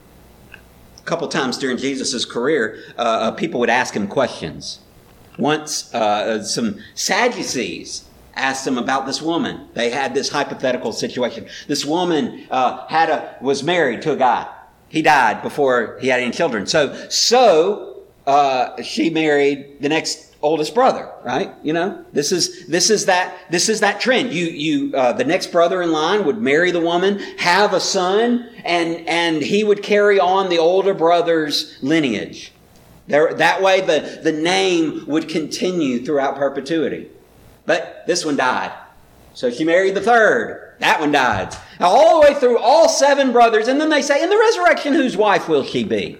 A 0.51 1.05
couple 1.05 1.27
times 1.27 1.57
during 1.57 1.77
Jesus' 1.77 2.25
career, 2.25 2.79
uh, 2.97 3.01
uh, 3.01 3.31
people 3.31 3.59
would 3.59 3.69
ask 3.69 3.93
him 3.93 4.07
questions. 4.07 4.79
Once, 5.37 5.93
uh, 5.93 6.43
some 6.43 6.79
Sadducees 6.93 8.05
asked 8.35 8.65
him 8.65 8.77
about 8.77 9.05
this 9.05 9.21
woman. 9.21 9.67
They 9.73 9.89
had 9.89 10.13
this 10.13 10.29
hypothetical 10.29 10.91
situation. 10.91 11.47
This 11.67 11.85
woman 11.85 12.47
uh, 12.49 12.87
had 12.87 13.09
a 13.09 13.37
was 13.41 13.63
married 13.63 14.01
to 14.03 14.13
a 14.13 14.15
guy. 14.15 14.47
He 14.89 15.01
died 15.01 15.41
before 15.41 15.97
he 15.99 16.07
had 16.07 16.19
any 16.19 16.31
children. 16.31 16.67
So, 16.67 16.93
so 17.09 18.03
uh, 18.25 18.81
she 18.81 19.09
married 19.09 19.81
the 19.81 19.89
next 19.89 20.32
oldest 20.43 20.75
brother, 20.75 21.09
right? 21.23 21.51
You 21.63 21.73
know, 21.73 22.05
this 22.11 22.31
is 22.31 22.67
this 22.67 22.89
is 22.89 23.05
that 23.07 23.35
this 23.49 23.69
is 23.69 23.79
that 23.79 23.99
trend. 23.99 24.31
You 24.31 24.45
you 24.45 24.95
uh, 24.95 25.13
the 25.13 25.23
next 25.23 25.51
brother 25.51 25.81
in 25.81 25.91
line 25.91 26.25
would 26.25 26.37
marry 26.37 26.69
the 26.69 26.81
woman, 26.81 27.19
have 27.37 27.73
a 27.73 27.79
son, 27.79 28.49
and 28.63 29.07
and 29.07 29.41
he 29.41 29.63
would 29.63 29.81
carry 29.81 30.19
on 30.19 30.49
the 30.49 30.59
older 30.59 30.93
brother's 30.93 31.77
lineage. 31.81 32.51
There, 33.07 33.33
that 33.33 33.61
way, 33.61 33.81
the 33.81 34.19
the 34.21 34.31
name 34.31 35.05
would 35.07 35.27
continue 35.29 36.05
throughout 36.05 36.35
perpetuity. 36.35 37.09
But 37.65 38.03
this 38.05 38.25
one 38.25 38.35
died, 38.35 38.73
so 39.33 39.49
she 39.49 39.63
married 39.63 39.95
the 39.95 40.01
third. 40.01 40.75
That 40.79 40.99
one 40.99 41.13
died. 41.13 41.55
Now, 41.79 41.87
all 41.87 42.21
the 42.21 42.27
way 42.27 42.33
through 42.37 42.59
all 42.59 42.89
seven 42.89 43.31
brothers, 43.31 43.69
and 43.69 43.79
then 43.79 43.89
they 43.89 44.01
say, 44.01 44.21
in 44.21 44.29
the 44.29 44.37
resurrection, 44.37 44.93
whose 44.93 45.15
wife 45.15 45.47
will 45.47 45.63
she 45.63 45.85
be? 45.85 46.17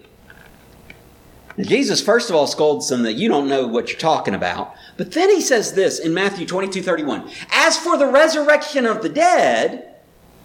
Jesus, 1.60 2.02
first 2.02 2.30
of 2.30 2.36
all, 2.36 2.48
scolds 2.48 2.90
them 2.90 3.04
that 3.04 3.14
you 3.14 3.30
don't 3.30 3.48
know 3.48 3.68
what 3.68 3.90
you're 3.90 4.00
talking 4.00 4.34
about. 4.34 4.74
But 4.98 5.12
then 5.12 5.30
he 5.30 5.42
says 5.42 5.74
this 5.74 6.00
in 6.00 6.14
Matthew 6.14 6.46
22 6.46 6.82
31. 6.82 7.30
As 7.52 7.78
for 7.78 7.98
the 7.98 8.08
resurrection 8.08 8.86
of 8.86 9.02
the 9.02 9.10
dead, 9.10 9.96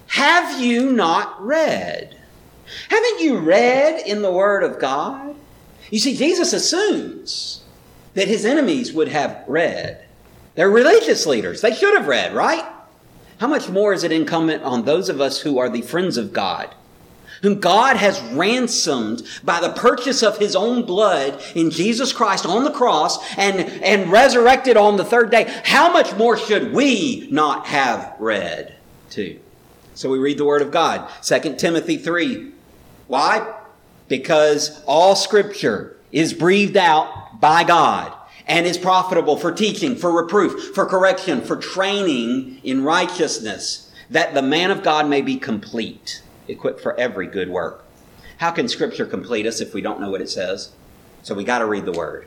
have 0.08 0.60
you 0.60 0.92
not 0.92 1.42
read? 1.44 2.16
Haven't 2.90 3.20
you 3.20 3.38
read 3.38 4.06
in 4.06 4.22
the 4.22 4.32
Word 4.32 4.62
of 4.62 4.78
God? 4.78 5.34
You 5.90 5.98
see, 5.98 6.14
Jesus 6.14 6.52
assumes 6.52 7.62
that 8.14 8.28
his 8.28 8.44
enemies 8.44 8.92
would 8.92 9.08
have 9.08 9.44
read. 9.46 10.04
They're 10.54 10.70
religious 10.70 11.24
leaders. 11.24 11.60
They 11.60 11.74
should 11.74 11.96
have 11.96 12.08
read, 12.08 12.34
right? 12.34 12.66
How 13.38 13.46
much 13.46 13.68
more 13.68 13.92
is 13.92 14.02
it 14.02 14.12
incumbent 14.12 14.64
on 14.64 14.84
those 14.84 15.08
of 15.08 15.20
us 15.20 15.40
who 15.40 15.58
are 15.58 15.68
the 15.68 15.82
friends 15.82 16.16
of 16.16 16.32
God, 16.32 16.74
whom 17.42 17.60
God 17.60 17.96
has 17.96 18.20
ransomed 18.32 19.22
by 19.44 19.60
the 19.60 19.72
purchase 19.72 20.22
of 20.22 20.38
his 20.38 20.56
own 20.56 20.84
blood 20.84 21.40
in 21.54 21.70
Jesus 21.70 22.12
Christ 22.12 22.46
on 22.46 22.64
the 22.64 22.70
cross 22.70 23.18
and, 23.36 23.60
and 23.82 24.10
resurrected 24.10 24.76
on 24.76 24.96
the 24.96 25.04
third 25.04 25.30
day? 25.30 25.44
How 25.64 25.92
much 25.92 26.16
more 26.16 26.36
should 26.36 26.72
we 26.72 27.28
not 27.30 27.66
have 27.66 28.14
read 28.18 28.76
too? 29.10 29.40
So 29.94 30.10
we 30.10 30.18
read 30.18 30.38
the 30.38 30.44
Word 30.44 30.62
of 30.62 30.70
God. 30.70 31.10
2 31.22 31.56
Timothy 31.56 31.96
3. 31.96 32.52
Why? 33.08 33.54
Because 34.06 34.82
all 34.84 35.16
Scripture 35.16 35.96
is 36.12 36.32
breathed 36.32 36.76
out 36.76 37.40
by 37.40 37.64
God 37.64 38.14
and 38.46 38.66
is 38.66 38.78
profitable 38.78 39.36
for 39.36 39.52
teaching, 39.52 39.94
for 39.94 40.10
reproof, 40.10 40.74
for 40.74 40.86
correction, 40.86 41.42
for 41.42 41.56
training 41.56 42.60
in 42.64 42.82
righteousness, 42.82 43.92
that 44.10 44.34
the 44.34 44.42
man 44.42 44.70
of 44.70 44.82
God 44.82 45.08
may 45.08 45.20
be 45.20 45.36
complete, 45.36 46.22
equipped 46.48 46.80
for 46.80 46.98
every 46.98 47.26
good 47.26 47.48
work. 47.48 47.84
How 48.38 48.50
can 48.50 48.68
Scripture 48.68 49.06
complete 49.06 49.46
us 49.46 49.60
if 49.60 49.74
we 49.74 49.80
don't 49.80 50.00
know 50.00 50.10
what 50.10 50.20
it 50.20 50.30
says? 50.30 50.70
So 51.22 51.34
we 51.34 51.44
got 51.44 51.58
to 51.58 51.66
read 51.66 51.84
the 51.84 51.92
Word. 51.92 52.26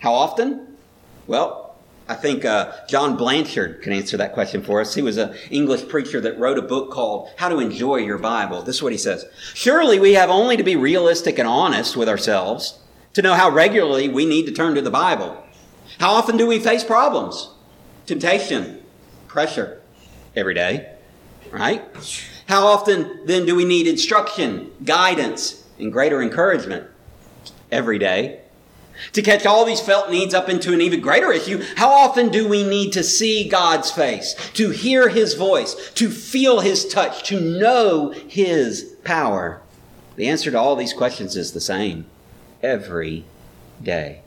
How 0.00 0.12
often? 0.12 0.76
Well, 1.26 1.74
I 2.08 2.14
think 2.14 2.44
uh, 2.44 2.72
John 2.88 3.16
Blanchard 3.16 3.82
can 3.82 3.92
answer 3.92 4.16
that 4.16 4.32
question 4.32 4.62
for 4.62 4.80
us. 4.80 4.94
He 4.94 5.02
was 5.02 5.16
an 5.16 5.34
English 5.50 5.88
preacher 5.88 6.20
that 6.20 6.38
wrote 6.38 6.58
a 6.58 6.62
book 6.62 6.90
called 6.90 7.30
How 7.36 7.48
to 7.48 7.58
Enjoy 7.58 7.96
Your 7.96 8.18
Bible. 8.18 8.62
This 8.62 8.76
is 8.76 8.82
what 8.82 8.92
he 8.92 8.98
says. 8.98 9.24
Surely 9.54 9.98
we 9.98 10.14
have 10.14 10.30
only 10.30 10.56
to 10.56 10.62
be 10.62 10.76
realistic 10.76 11.38
and 11.38 11.48
honest 11.48 11.96
with 11.96 12.08
ourselves 12.08 12.78
to 13.14 13.22
know 13.22 13.34
how 13.34 13.50
regularly 13.50 14.08
we 14.08 14.26
need 14.26 14.46
to 14.46 14.52
turn 14.52 14.74
to 14.76 14.82
the 14.82 14.90
Bible. 14.90 15.42
How 15.98 16.12
often 16.12 16.36
do 16.36 16.46
we 16.46 16.60
face 16.60 16.84
problems? 16.84 17.48
Temptation, 18.04 18.82
pressure, 19.26 19.80
every 20.36 20.54
day, 20.54 20.92
right? 21.50 21.82
How 22.46 22.66
often 22.66 23.20
then 23.24 23.44
do 23.44 23.54
we 23.56 23.64
need 23.64 23.86
instruction, 23.86 24.70
guidance, 24.84 25.64
and 25.78 25.92
greater 25.92 26.22
encouragement? 26.22 26.88
Every 27.72 27.98
day. 27.98 28.40
To 29.12 29.22
catch 29.22 29.44
all 29.44 29.64
these 29.64 29.80
felt 29.80 30.10
needs 30.10 30.32
up 30.32 30.48
into 30.48 30.72
an 30.72 30.80
even 30.80 31.00
greater 31.00 31.32
issue, 31.32 31.62
how 31.76 31.90
often 31.90 32.30
do 32.30 32.48
we 32.48 32.62
need 32.62 32.92
to 32.92 33.02
see 33.02 33.48
God's 33.48 33.90
face, 33.90 34.34
to 34.54 34.70
hear 34.70 35.08
His 35.08 35.34
voice, 35.34 35.90
to 35.94 36.08
feel 36.08 36.60
His 36.60 36.86
touch, 36.86 37.28
to 37.28 37.40
know 37.40 38.10
His 38.10 38.96
power? 39.04 39.60
The 40.14 40.28
answer 40.28 40.50
to 40.50 40.58
all 40.58 40.76
these 40.76 40.94
questions 40.94 41.36
is 41.36 41.52
the 41.52 41.60
same 41.60 42.06
every 42.62 43.24
day. 43.82 44.22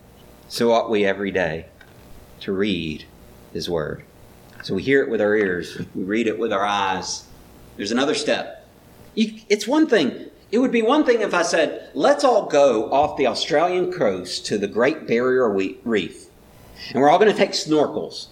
So 0.50 0.72
ought 0.72 0.90
we 0.90 1.06
every 1.06 1.32
day 1.32 1.66
to 2.42 2.52
read 2.52 3.06
His 3.54 3.70
Word. 3.70 4.04
So 4.62 4.76
we 4.76 4.84
hear 4.84 5.02
it 5.02 5.10
with 5.10 5.22
our 5.22 5.36
ears, 5.36 5.82
we 5.96 6.04
read 6.04 6.28
it 6.28 6.38
with 6.38 6.54
our 6.54 6.66
eyes. 6.66 7.26
There's 7.80 7.94
another 7.94 8.14
step. 8.14 8.68
it's 9.16 9.66
one 9.66 9.88
thing 9.88 10.30
it 10.52 10.58
would 10.58 10.74
be 10.74 10.82
one 10.82 11.06
thing 11.06 11.22
if 11.22 11.34
I 11.34 11.44
said, 11.44 11.92
let's 11.94 12.26
all 12.26 12.48
go 12.48 12.92
off 12.92 13.16
the 13.16 13.28
Australian 13.28 13.94
coast 13.94 14.46
to 14.48 14.58
the 14.58 14.68
Great 14.68 15.08
Barrier 15.08 15.50
Reef. 15.50 16.26
And 16.92 17.02
we're 17.02 17.10
all 17.10 17.20
going 17.20 17.32
to 17.32 17.38
take 17.38 17.52
snorkels 17.52 18.28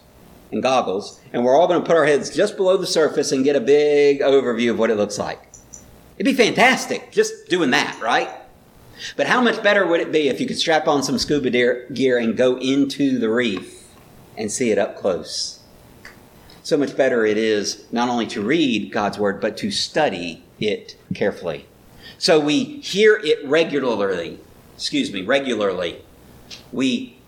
and 0.52 0.62
goggles, 0.62 1.22
and 1.32 1.46
we're 1.46 1.56
all 1.56 1.70
going 1.70 1.80
to 1.80 1.88
put 1.88 1.96
our 1.96 2.06
heads 2.06 2.36
just 2.36 2.58
below 2.58 2.76
the 2.76 2.86
surface 2.86 3.32
and 3.32 3.46
get 3.46 3.56
a 3.56 3.62
big 3.62 4.20
overview 4.20 4.72
of 4.72 4.80
what 4.80 4.90
it 4.90 4.96
looks 4.96 5.18
like. 5.18 5.40
It'd 6.18 6.30
be 6.30 6.44
fantastic 6.44 7.14
just 7.14 7.48
doing 7.48 7.72
that, 7.72 7.98
right? 8.02 8.30
But 9.16 9.28
how 9.28 9.40
much 9.40 9.64
better 9.64 9.88
would 9.88 10.02
it 10.02 10.12
be 10.12 10.28
if 10.28 10.42
you 10.42 10.48
could 10.48 10.60
strap 10.60 10.90
on 10.90 11.04
some 11.04 11.18
scuba 11.18 11.52
gear 11.94 12.18
and 12.18 12.36
go 12.36 12.58
into 12.58 13.18
the 13.18 13.30
reef 13.30 13.86
and 14.36 14.52
see 14.52 14.72
it 14.72 14.78
up 14.78 14.98
close? 14.98 15.57
So 16.68 16.76
much 16.76 16.98
better 16.98 17.26
it 17.26 17.38
is 17.38 17.86
not 17.94 18.10
only 18.10 18.28
to 18.28 18.42
read 18.42 18.92
God's 18.92 19.18
Word, 19.18 19.40
but 19.40 19.56
to 19.56 19.72
study 19.72 20.44
it 20.60 20.98
carefully. 21.14 21.66
So 22.18 22.42
we 22.42 22.82
hear 22.82 23.16
it 23.24 23.40
regularly. 23.48 24.42
Excuse 24.76 25.14
me, 25.14 25.22
regularly. 25.22 26.02
We 26.74 27.20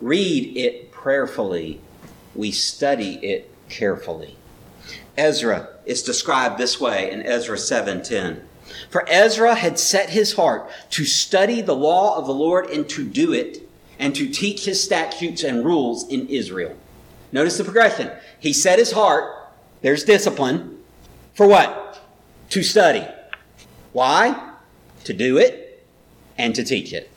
read 0.00 0.56
it 0.56 0.90
prayerfully. 0.90 1.80
We 2.34 2.50
study 2.50 3.20
it 3.24 3.54
carefully. 3.68 4.36
Ezra 5.16 5.68
is 5.86 6.02
described 6.02 6.58
this 6.58 6.80
way 6.80 7.12
in 7.12 7.22
Ezra 7.22 7.58
7:10. 7.58 8.40
For 8.90 9.08
Ezra 9.08 9.54
had 9.54 9.78
set 9.78 10.10
his 10.10 10.32
heart 10.32 10.68
to 10.90 11.04
study 11.04 11.60
the 11.60 11.76
law 11.76 12.18
of 12.18 12.26
the 12.26 12.34
Lord 12.34 12.68
and 12.68 12.88
to 12.88 13.04
do 13.04 13.32
it 13.32 13.68
and 14.00 14.16
to 14.16 14.26
teach 14.26 14.64
his 14.64 14.82
statutes 14.82 15.44
and 15.44 15.64
rules 15.64 16.08
in 16.08 16.26
Israel. 16.26 16.74
Notice 17.32 17.58
the 17.58 17.62
progression. 17.62 18.10
He 18.40 18.52
set 18.52 18.78
his 18.78 18.92
heart, 18.92 19.34
there's 19.82 20.04
discipline, 20.04 20.78
for 21.34 21.46
what? 21.46 22.02
To 22.50 22.62
study. 22.62 23.06
Why? 23.92 24.54
To 25.04 25.12
do 25.12 25.38
it 25.38 25.86
and 26.36 26.54
to 26.54 26.64
teach 26.64 26.92
it. 26.92 27.10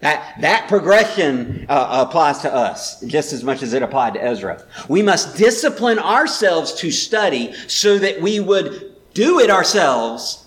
That, 0.00 0.40
that 0.40 0.68
progression 0.68 1.66
uh, 1.68 2.06
applies 2.08 2.38
to 2.40 2.54
us 2.54 3.00
just 3.00 3.32
as 3.32 3.42
much 3.42 3.62
as 3.62 3.72
it 3.72 3.82
applied 3.82 4.14
to 4.14 4.22
Ezra. 4.22 4.64
We 4.88 5.02
must 5.02 5.36
discipline 5.36 5.98
ourselves 5.98 6.72
to 6.74 6.90
study 6.92 7.52
so 7.66 7.98
that 7.98 8.20
we 8.20 8.38
would 8.38 8.94
do 9.14 9.40
it 9.40 9.50
ourselves 9.50 10.46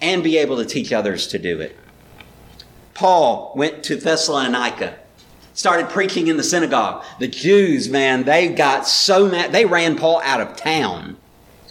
and 0.00 0.22
be 0.22 0.38
able 0.38 0.56
to 0.58 0.64
teach 0.64 0.92
others 0.92 1.26
to 1.28 1.38
do 1.38 1.60
it. 1.60 1.76
Paul 2.94 3.52
went 3.56 3.82
to 3.84 3.96
Thessalonica, 3.96 4.96
started 5.54 5.88
preaching 5.90 6.28
in 6.28 6.36
the 6.36 6.42
synagogue. 6.42 7.04
The 7.18 7.28
Jews, 7.28 7.88
man, 7.88 8.24
they 8.24 8.48
got 8.48 8.86
so 8.86 9.28
mad, 9.28 9.52
they 9.52 9.64
ran 9.64 9.96
Paul 9.96 10.20
out 10.22 10.40
of 10.40 10.56
town 10.56 11.16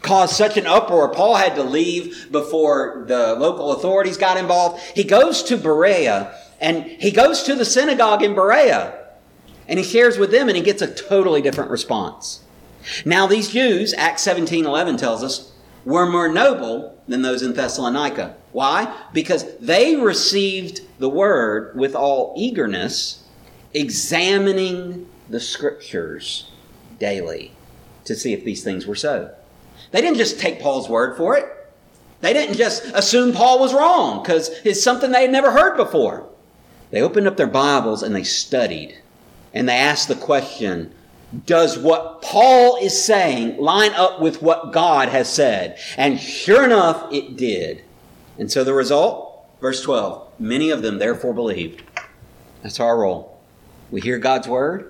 caused 0.01 0.35
such 0.35 0.57
an 0.57 0.65
uproar. 0.65 1.09
Paul 1.09 1.35
had 1.35 1.55
to 1.55 1.63
leave 1.63 2.31
before 2.31 3.03
the 3.07 3.35
local 3.35 3.73
authorities 3.73 4.17
got 4.17 4.37
involved. 4.37 4.81
He 4.95 5.03
goes 5.03 5.43
to 5.43 5.57
Berea 5.57 6.35
and 6.59 6.83
he 6.85 7.11
goes 7.11 7.43
to 7.43 7.55
the 7.55 7.65
synagogue 7.65 8.23
in 8.23 8.33
Berea 8.33 8.97
and 9.67 9.79
he 9.79 9.85
shares 9.85 10.17
with 10.17 10.31
them 10.31 10.47
and 10.47 10.57
he 10.57 10.63
gets 10.63 10.81
a 10.81 10.93
totally 10.93 11.41
different 11.41 11.71
response. 11.71 12.41
Now 13.05 13.27
these 13.27 13.49
Jews, 13.49 13.93
Acts 13.93 14.23
17, 14.23 14.65
11 14.65 14.97
tells 14.97 15.23
us, 15.23 15.51
were 15.85 16.05
more 16.05 16.27
noble 16.27 16.97
than 17.07 17.21
those 17.21 17.41
in 17.41 17.53
Thessalonica. 17.53 18.35
Why? 18.51 18.95
Because 19.13 19.57
they 19.57 19.95
received 19.95 20.81
the 20.99 21.09
word 21.09 21.75
with 21.75 21.95
all 21.95 22.33
eagerness, 22.37 23.20
examining 23.73 25.07
the 25.29 25.39
scriptures 25.39 26.51
daily 26.99 27.53
to 28.05 28.15
see 28.15 28.33
if 28.33 28.43
these 28.43 28.63
things 28.63 28.85
were 28.85 28.95
so. 28.95 29.33
They 29.91 30.01
didn't 30.01 30.17
just 30.17 30.39
take 30.39 30.61
Paul's 30.61 30.89
word 30.89 31.17
for 31.17 31.35
it. 31.37 31.45
They 32.21 32.33
didn't 32.33 32.55
just 32.57 32.85
assume 32.93 33.33
Paul 33.33 33.59
was 33.59 33.73
wrong 33.73 34.21
because 34.21 34.49
it's 34.63 34.83
something 34.83 35.11
they 35.11 35.23
had 35.23 35.31
never 35.31 35.51
heard 35.51 35.75
before. 35.75 36.29
They 36.91 37.01
opened 37.01 37.27
up 37.27 37.37
their 37.37 37.47
Bibles 37.47 38.03
and 38.03 38.15
they 38.15 38.23
studied. 38.23 38.97
And 39.53 39.67
they 39.67 39.75
asked 39.75 40.07
the 40.07 40.15
question, 40.15 40.93
does 41.45 41.77
what 41.77 42.21
Paul 42.21 42.77
is 42.77 43.01
saying 43.01 43.57
line 43.57 43.91
up 43.93 44.21
with 44.21 44.41
what 44.41 44.71
God 44.71 45.09
has 45.09 45.33
said? 45.33 45.77
And 45.97 46.19
sure 46.19 46.63
enough, 46.63 47.11
it 47.11 47.37
did. 47.37 47.83
And 48.37 48.51
so 48.51 48.63
the 48.63 48.73
result, 48.73 49.45
verse 49.59 49.81
12, 49.81 50.39
many 50.39 50.69
of 50.69 50.81
them 50.81 50.99
therefore 50.99 51.33
believed. 51.33 51.83
That's 52.61 52.79
our 52.79 52.99
role. 52.99 53.30
We 53.91 54.01
hear 54.01 54.17
God's 54.17 54.47
word, 54.47 54.89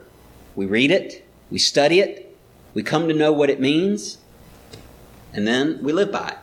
we 0.55 0.67
read 0.67 0.91
it, 0.91 1.27
we 1.49 1.57
study 1.57 1.99
it, 1.99 2.37
we 2.73 2.83
come 2.83 3.07
to 3.07 3.13
know 3.13 3.33
what 3.33 3.49
it 3.49 3.59
means, 3.59 4.19
and 5.33 5.47
then 5.47 5.79
we 5.81 5.91
live 5.91 6.11
by 6.11 6.29
it. 6.29 6.37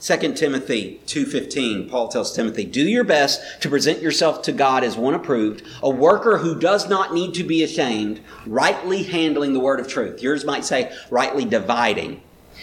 2 0.00 0.34
Timothy 0.34 1.00
2:15 1.06 1.88
Paul 1.90 2.08
tells 2.08 2.32
Timothy, 2.32 2.64
"Do 2.64 2.82
your 2.82 3.02
best 3.02 3.40
to 3.60 3.68
present 3.68 4.00
yourself 4.00 4.42
to 4.42 4.52
God 4.52 4.84
as 4.84 4.96
one 4.96 5.14
approved, 5.14 5.62
a 5.82 5.90
worker 5.90 6.38
who 6.38 6.54
does 6.58 6.88
not 6.88 7.12
need 7.12 7.34
to 7.34 7.42
be 7.42 7.64
ashamed, 7.64 8.20
rightly 8.46 9.02
handling 9.02 9.54
the 9.54 9.60
word 9.60 9.80
of 9.80 9.88
truth." 9.88 10.22
Yours 10.22 10.44
might 10.44 10.64
say 10.64 10.92
rightly 11.10 11.44
dividing. 11.44 12.20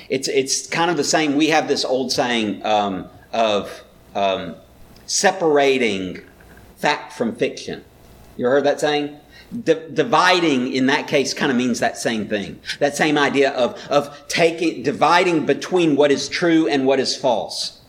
It's 0.07 0.29
it's 0.29 0.65
kind 0.67 0.89
of 0.89 0.95
the 0.95 1.03
same. 1.03 1.35
We 1.35 1.47
have 1.47 1.67
this 1.67 1.83
old 1.83 2.11
saying 2.11 2.65
um, 2.65 3.07
of 3.33 3.83
um, 4.15 4.55
separating 5.05 6.21
fact 6.77 7.13
from 7.13 7.35
fiction. 7.35 7.83
You 8.37 8.47
heard 8.47 8.63
that 8.65 8.79
saying? 8.79 9.19
dividing 9.63 10.73
in 10.73 10.87
that 10.87 11.07
case 11.07 11.33
kind 11.33 11.51
of 11.51 11.57
means 11.57 11.79
that 11.79 11.97
same 11.97 12.27
thing. 12.27 12.59
That 12.79 12.95
same 12.95 13.17
idea 13.17 13.51
of, 13.51 13.79
of 13.89 14.27
taking, 14.27 14.83
dividing 14.83 15.45
between 15.45 15.95
what 15.95 16.11
is 16.11 16.27
true 16.27 16.67
and 16.67 16.85
what 16.85 16.99
is 16.99 17.15
false. 17.15 17.81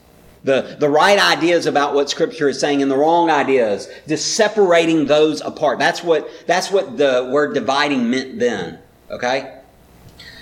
The, 0.44 0.76
the 0.78 0.88
right 0.88 1.18
ideas 1.18 1.66
about 1.66 1.94
what 1.94 2.08
scripture 2.08 2.48
is 2.48 2.60
saying 2.60 2.82
and 2.82 2.90
the 2.90 2.96
wrong 2.96 3.30
ideas, 3.30 3.88
just 4.06 4.36
separating 4.36 5.06
those 5.06 5.40
apart. 5.40 5.78
That's 5.78 6.04
what, 6.04 6.28
that's 6.46 6.70
what 6.70 6.98
the 6.98 7.28
word 7.32 7.54
dividing 7.54 8.10
meant 8.10 8.38
then. 8.38 8.78
Okay? 9.10 9.60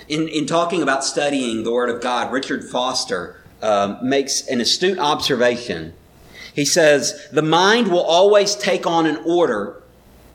In, 0.07 0.27
in 0.27 0.45
talking 0.45 0.83
about 0.83 1.03
studying 1.03 1.63
the 1.63 1.71
Word 1.71 1.89
of 1.89 2.01
God, 2.01 2.31
Richard 2.31 2.63
Foster 2.63 3.41
um, 3.63 3.97
makes 4.07 4.45
an 4.47 4.61
astute 4.61 4.99
observation. 4.99 5.93
He 6.53 6.65
says, 6.65 7.27
The 7.31 7.41
mind 7.41 7.87
will 7.87 8.03
always 8.03 8.55
take 8.55 8.85
on 8.85 9.07
an 9.07 9.17
order 9.25 9.81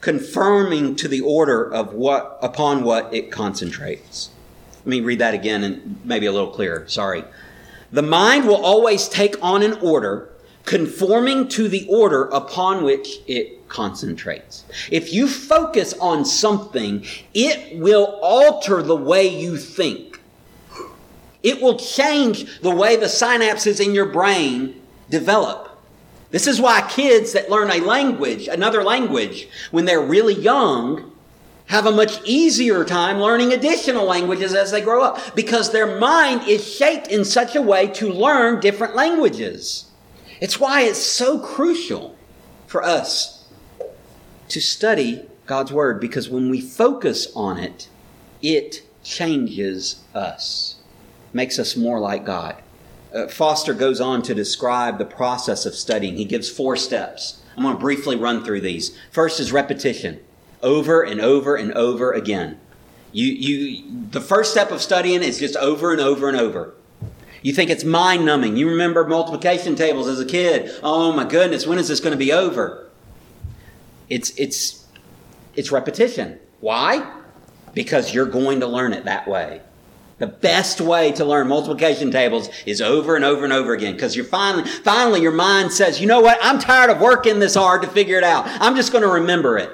confirming 0.01 0.97
to 0.97 1.09
the 1.09 1.21
order 1.21 1.73
of 1.73 1.93
what 1.93 2.39
upon 2.43 2.85
what 2.85 3.13
it 3.13 3.31
concentrates. 3.31 4.31
Let 4.79 4.87
me 4.87 5.01
read 5.01 5.19
that 5.19 5.35
again 5.35 5.63
and 5.63 6.01
maybe 6.05 6.27
a 6.27 6.33
little 6.33 6.51
clearer. 6.51 6.89
Sorry. 6.89 7.25
The 7.93 8.03
mind 8.03 8.47
will 8.47 8.65
always 8.65 9.09
take 9.09 9.43
on 9.43 9.63
an 9.63 9.75
order 9.75 10.31
conforming 10.65 11.49
to 11.49 11.69
the 11.69 11.87
order 11.89 12.25
upon 12.27 12.85
which 12.85 13.19
it 13.27 13.69
concentrates. 13.69 14.65
If 14.91 15.13
you 15.13 15.27
focus 15.27 15.95
on 15.95 16.25
something, 16.25 17.05
it 17.35 17.79
will 17.79 18.19
alter 18.23 18.83
the 18.83 18.97
way 18.97 19.27
you 19.27 19.57
think. 19.57 20.21
It 21.43 21.61
will 21.61 21.79
change 21.79 22.61
the 22.61 22.75
way 22.75 22.97
the 22.97 23.07
synapses 23.07 23.85
in 23.85 23.95
your 23.95 24.07
brain 24.07 24.81
develop. 25.09 25.70
This 26.31 26.47
is 26.47 26.61
why 26.61 26.83
kids 26.89 27.33
that 27.33 27.51
learn 27.51 27.71
a 27.71 27.81
language, 27.81 28.47
another 28.47 28.85
language, 28.85 29.49
when 29.71 29.85
they're 29.85 30.01
really 30.01 30.35
young, 30.35 31.11
have 31.67 31.87
a 31.87 31.93
much 31.93 32.21
easier 32.25 32.85
time 32.85 33.19
learning 33.19 33.53
additional 33.53 34.05
languages 34.05 34.55
as 34.55 34.71
they 34.71 34.81
grow 34.81 35.03
up 35.05 35.35
because 35.37 35.71
their 35.71 35.99
mind 35.99 36.43
is 36.49 36.67
shaped 36.69 37.07
in 37.09 37.25
such 37.25 37.55
a 37.55 37.63
way 37.63 37.87
to 37.87 38.13
learn 38.13 38.61
different 38.61 38.97
languages. 38.97 39.87
It's 40.41 40.59
why 40.59 40.83
it's 40.83 40.99
so 40.99 41.39
crucial 41.39 42.17
for 42.67 42.83
us 42.83 43.47
to 44.49 44.61
study 44.61 45.27
God's 45.47 45.73
Word 45.73 46.01
because 46.01 46.29
when 46.29 46.51
we 46.51 46.61
focus 46.61 47.29
on 47.37 47.59
it, 47.59 47.89
it 48.43 48.83
changes 49.05 50.03
us, 50.15 50.77
makes 51.33 51.59
us 51.59 51.77
more 51.77 52.01
like 52.01 52.25
God. 52.25 52.57
Uh, 53.15 53.27
Foster 53.29 53.75
goes 53.75 54.01
on 54.01 54.23
to 54.23 54.35
describe 54.35 54.99
the 54.99 55.05
process 55.05 55.67
of 55.67 55.75
studying. 55.75 56.17
He 56.17 56.25
gives 56.25 56.49
four 56.49 56.77
steps. 56.77 57.43
I'm 57.57 57.63
going 57.63 57.75
to 57.75 57.81
briefly 57.81 58.17
run 58.17 58.45
through 58.45 58.61
these. 58.61 58.97
First 59.11 59.41
is 59.41 59.53
repetition, 59.53 60.21
over 60.63 61.03
and 61.03 61.21
over 61.21 61.57
and 61.57 61.73
over 61.73 62.13
again. 62.13 62.61
You, 63.13 63.27
you, 63.27 64.07
the 64.11 64.21
first 64.21 64.53
step 64.53 64.71
of 64.71 64.81
studying 64.81 65.23
is 65.23 65.39
just 65.39 65.57
over 65.57 65.91
and 65.91 66.01
over 66.01 66.29
and 66.29 66.39
over. 66.39 66.75
You 67.43 67.53
think 67.53 67.71
it's 67.71 67.85
mind 67.85 68.25
numbing. 68.25 68.57
You 68.57 68.69
remember 68.69 69.07
multiplication 69.07 69.75
tables 69.75 70.07
as 70.07 70.21
a 70.21 70.27
kid. 70.27 70.71
Oh 70.83 71.13
my 71.13 71.25
goodness, 71.25 71.67
when 71.67 71.79
is 71.79 71.89
this 71.89 72.01
going 72.01 72.13
to 72.13 72.19
be 72.19 72.33
over? 72.33 72.89
It's, 74.09 74.31
it's, 74.39 74.87
it's 75.57 75.73
repetition. 75.73 76.39
Why? 76.61 77.19
Because 77.75 78.15
you're 78.15 78.27
going 78.27 78.61
to 78.61 78.67
learn 78.67 78.93
it 78.93 79.05
that 79.07 79.27
way. 79.27 79.63
The 80.21 80.27
best 80.27 80.83
way 80.83 81.13
to 81.13 81.25
learn 81.25 81.49
multiplication 81.49 82.11
tables 82.11 82.51
is 82.67 82.83
over 82.83 83.17
and 83.17 83.25
over 83.25 83.43
and 83.43 83.55
over 83.55 83.73
again 83.73 83.95
because 83.95 84.15
you're 84.15 84.27
finally, 84.27 84.69
finally 84.69 85.23
your 85.23 85.33
mind 85.33 85.73
says, 85.73 85.99
you 85.99 86.07
know 86.07 86.21
what? 86.21 86.39
I'm 86.43 86.59
tired 86.59 86.91
of 86.91 87.01
working 87.01 87.39
this 87.39 87.55
hard 87.55 87.81
to 87.83 87.89
figure 87.89 88.19
it 88.19 88.23
out. 88.23 88.45
I'm 88.47 88.77
just 88.77 88.93
going 88.93 89.03
to 89.03 89.09
remember 89.09 89.57
it. 89.57 89.71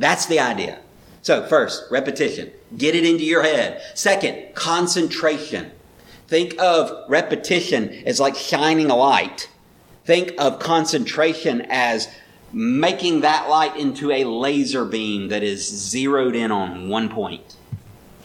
That's 0.00 0.26
the 0.26 0.40
idea. 0.40 0.80
So 1.22 1.46
first, 1.46 1.84
repetition. 1.92 2.50
Get 2.76 2.96
it 2.96 3.06
into 3.06 3.24
your 3.24 3.44
head. 3.44 3.80
Second, 3.94 4.56
concentration. 4.56 5.70
Think 6.26 6.60
of 6.60 7.08
repetition 7.08 8.02
as 8.04 8.18
like 8.18 8.34
shining 8.34 8.90
a 8.90 8.96
light. 8.96 9.48
Think 10.04 10.32
of 10.38 10.58
concentration 10.58 11.66
as 11.68 12.08
making 12.52 13.20
that 13.20 13.48
light 13.48 13.76
into 13.76 14.10
a 14.10 14.24
laser 14.24 14.84
beam 14.84 15.28
that 15.28 15.44
is 15.44 15.64
zeroed 15.68 16.34
in 16.34 16.50
on 16.50 16.88
one 16.88 17.08
point. 17.08 17.56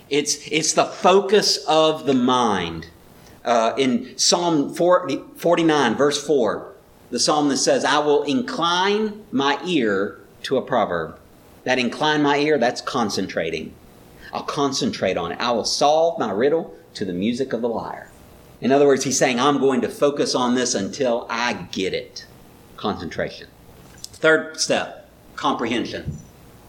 It's, 0.10 0.48
it's 0.48 0.74
the 0.74 0.86
focus 0.86 1.64
of 1.68 2.06
the 2.06 2.14
mind. 2.14 2.88
Uh, 3.44 3.74
in 3.78 4.18
Psalm 4.18 4.74
40, 4.74 5.22
49, 5.38 5.96
verse 5.96 6.26
4, 6.26 6.74
the 7.12 7.20
psalmist 7.20 7.64
says, 7.64 7.86
I 7.86 8.00
will 8.00 8.24
incline 8.24 9.24
my 9.32 9.60
ear 9.66 10.20
to 10.44 10.58
a 10.58 10.62
proverb. 10.62 11.18
That 11.64 11.80
incline 11.80 12.22
my 12.22 12.38
ear, 12.38 12.58
that's 12.58 12.82
concentrating. 12.82 13.74
I'll 14.34 14.44
concentrate 14.44 15.18
on 15.18 15.32
it. 15.32 15.40
I 15.40 15.52
will 15.52 15.66
solve 15.66 16.20
my 16.20 16.32
riddle 16.32 16.76
to 16.96 17.06
the 17.06 17.14
music 17.14 17.54
of 17.54 17.62
the 17.62 17.70
lyre. 17.70 18.12
In 18.60 18.72
other 18.72 18.88
words, 18.88 19.04
he's 19.04 19.18
saying, 19.18 19.40
I'm 19.40 19.60
going 19.60 19.82
to 19.82 19.90
focus 19.90 20.36
on 20.36 20.56
this 20.56 20.76
until 20.76 21.28
I 21.30 21.54
get 21.72 21.94
it. 21.94 22.26
Concentration. 22.76 23.48
Third 24.02 24.60
step, 24.60 25.10
comprehension. 25.36 26.18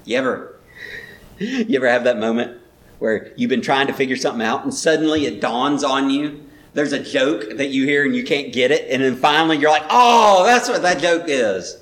You 0.04 0.18
ever, 0.18 0.56
you 1.38 1.76
ever 1.76 1.88
have 1.88 2.04
that 2.04 2.18
moment 2.18 2.60
where 2.98 3.32
you've 3.36 3.50
been 3.50 3.62
trying 3.62 3.86
to 3.86 3.92
figure 3.92 4.16
something 4.16 4.44
out 4.44 4.64
and 4.64 4.72
suddenly 4.72 5.26
it 5.26 5.40
dawns 5.40 5.84
on 5.84 6.10
you? 6.10 6.44
There's 6.74 6.92
a 6.92 7.02
joke 7.02 7.56
that 7.56 7.70
you 7.70 7.84
hear 7.84 8.04
and 8.04 8.14
you 8.14 8.22
can't 8.22 8.52
get 8.52 8.70
it, 8.70 8.88
and 8.90 9.02
then 9.02 9.16
finally 9.16 9.56
you're 9.56 9.70
like, 9.70 9.86
oh, 9.90 10.44
that's 10.44 10.68
what 10.68 10.82
that 10.82 11.00
joke 11.00 11.24
is. 11.26 11.80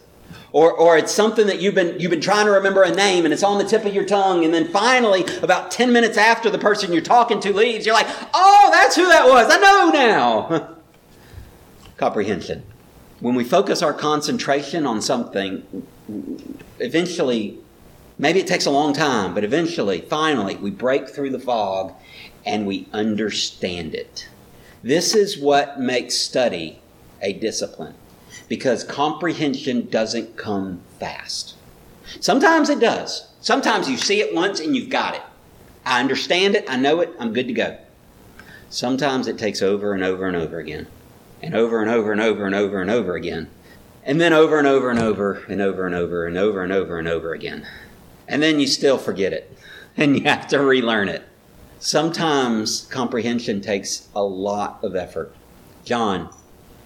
Or, 0.52 0.72
or 0.72 0.96
it's 0.96 1.12
something 1.12 1.48
that 1.48 1.60
you've 1.60 1.74
been, 1.74 2.00
you've 2.00 2.10
been 2.10 2.22
trying 2.22 2.46
to 2.46 2.52
remember 2.52 2.82
a 2.82 2.90
name 2.90 3.26
and 3.26 3.34
it's 3.34 3.42
on 3.42 3.58
the 3.58 3.64
tip 3.64 3.84
of 3.84 3.92
your 3.92 4.06
tongue. 4.06 4.42
And 4.42 4.54
then 4.54 4.68
finally, 4.68 5.22
about 5.42 5.70
10 5.70 5.92
minutes 5.92 6.16
after 6.16 6.48
the 6.48 6.56
person 6.56 6.94
you're 6.94 7.02
talking 7.02 7.40
to 7.40 7.52
leaves, 7.52 7.84
you're 7.84 7.94
like, 7.94 8.06
oh, 8.32 8.70
that's 8.72 8.96
who 8.96 9.06
that 9.06 9.28
was. 9.28 9.52
I 9.52 9.58
know 9.58 9.90
now. 9.90 10.76
Comprehension. 11.98 12.62
When 13.20 13.34
we 13.34 13.44
focus 13.44 13.82
our 13.82 13.92
concentration 13.92 14.86
on 14.86 15.02
something, 15.02 15.62
eventually, 16.78 17.58
maybe 18.18 18.40
it 18.40 18.46
takes 18.46 18.66
a 18.66 18.70
long 18.70 18.92
time, 18.92 19.34
but 19.34 19.44
eventually, 19.44 20.00
finally, 20.00 20.56
we 20.56 20.70
break 20.70 21.08
through 21.08 21.30
the 21.30 21.38
fog 21.38 21.92
and 22.44 22.66
we 22.66 22.88
understand 22.92 23.94
it. 23.94 24.28
This 24.82 25.14
is 25.14 25.38
what 25.38 25.80
makes 25.80 26.14
study 26.14 26.80
a 27.20 27.32
discipline 27.32 27.94
because 28.48 28.84
comprehension 28.84 29.88
doesn't 29.88 30.36
come 30.36 30.80
fast. 31.00 31.54
Sometimes 32.20 32.68
it 32.68 32.78
does. 32.78 33.28
Sometimes 33.40 33.88
you 33.88 33.96
see 33.96 34.20
it 34.20 34.34
once 34.34 34.60
and 34.60 34.76
you've 34.76 34.90
got 34.90 35.14
it. 35.14 35.22
I 35.84 36.00
understand 36.00 36.54
it, 36.54 36.64
I 36.68 36.76
know 36.76 37.00
it, 37.00 37.12
I'm 37.18 37.32
good 37.32 37.48
to 37.48 37.52
go. 37.52 37.78
Sometimes 38.68 39.28
it 39.28 39.38
takes 39.38 39.62
over 39.62 39.92
and 39.92 40.02
over 40.02 40.26
and 40.26 40.36
over 40.36 40.58
again, 40.58 40.88
and 41.42 41.54
over 41.54 41.80
and 41.80 41.90
over 41.90 42.10
and 42.10 42.20
over 42.20 42.44
and 42.44 42.54
over 42.54 42.80
and 42.80 42.90
over 42.90 43.14
again, 43.14 43.48
and 44.04 44.20
then 44.20 44.32
over 44.32 44.58
and 44.58 44.66
over 44.66 44.90
and 44.90 44.98
over 44.98 45.44
and 45.48 45.60
over 45.60 45.86
and 45.86 45.94
over 45.94 46.26
and 46.26 46.36
over 46.36 46.62
and 46.64 46.72
over 46.72 46.98
and 46.98 47.08
over 47.08 47.32
again. 47.32 47.66
And 48.28 48.42
then 48.42 48.60
you 48.60 48.66
still 48.66 48.98
forget 48.98 49.32
it, 49.32 49.56
and 49.96 50.16
you 50.16 50.24
have 50.24 50.46
to 50.48 50.58
relearn 50.60 51.08
it. 51.08 51.22
Sometimes 51.78 52.86
comprehension 52.90 53.60
takes 53.60 54.08
a 54.14 54.22
lot 54.22 54.82
of 54.82 54.96
effort. 54.96 55.34
John, 55.84 56.30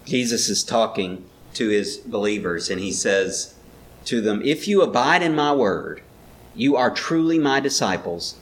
Jesus 0.05 0.49
is 0.49 0.65
talking 0.65 1.25
to 1.55 1.69
his 1.69 1.99
believers, 1.99 2.69
and 2.71 2.81
he 2.81 2.93
says 2.93 3.55
to 4.07 4.21
them, 4.21 4.43
If 4.45 4.67
you 4.69 4.83
abide 4.83 5.23
in 5.23 5.35
my 5.35 5.53
word, 5.53 6.03
you 6.55 6.77
are 6.77 6.91
truly 6.91 7.39
my 7.39 7.61
disciples, 7.61 8.37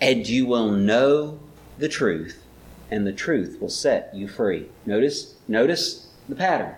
and 0.00 0.26
you 0.26 0.46
will 0.46 0.70
know 0.70 1.38
the 1.78 1.88
truth, 1.88 2.42
and 2.90 3.06
the 3.06 3.12
truth 3.12 3.58
will 3.60 3.68
set 3.68 4.14
you 4.14 4.26
free. 4.26 4.66
Notice, 4.86 5.34
notice 5.46 6.08
the 6.28 6.34
pattern. 6.34 6.74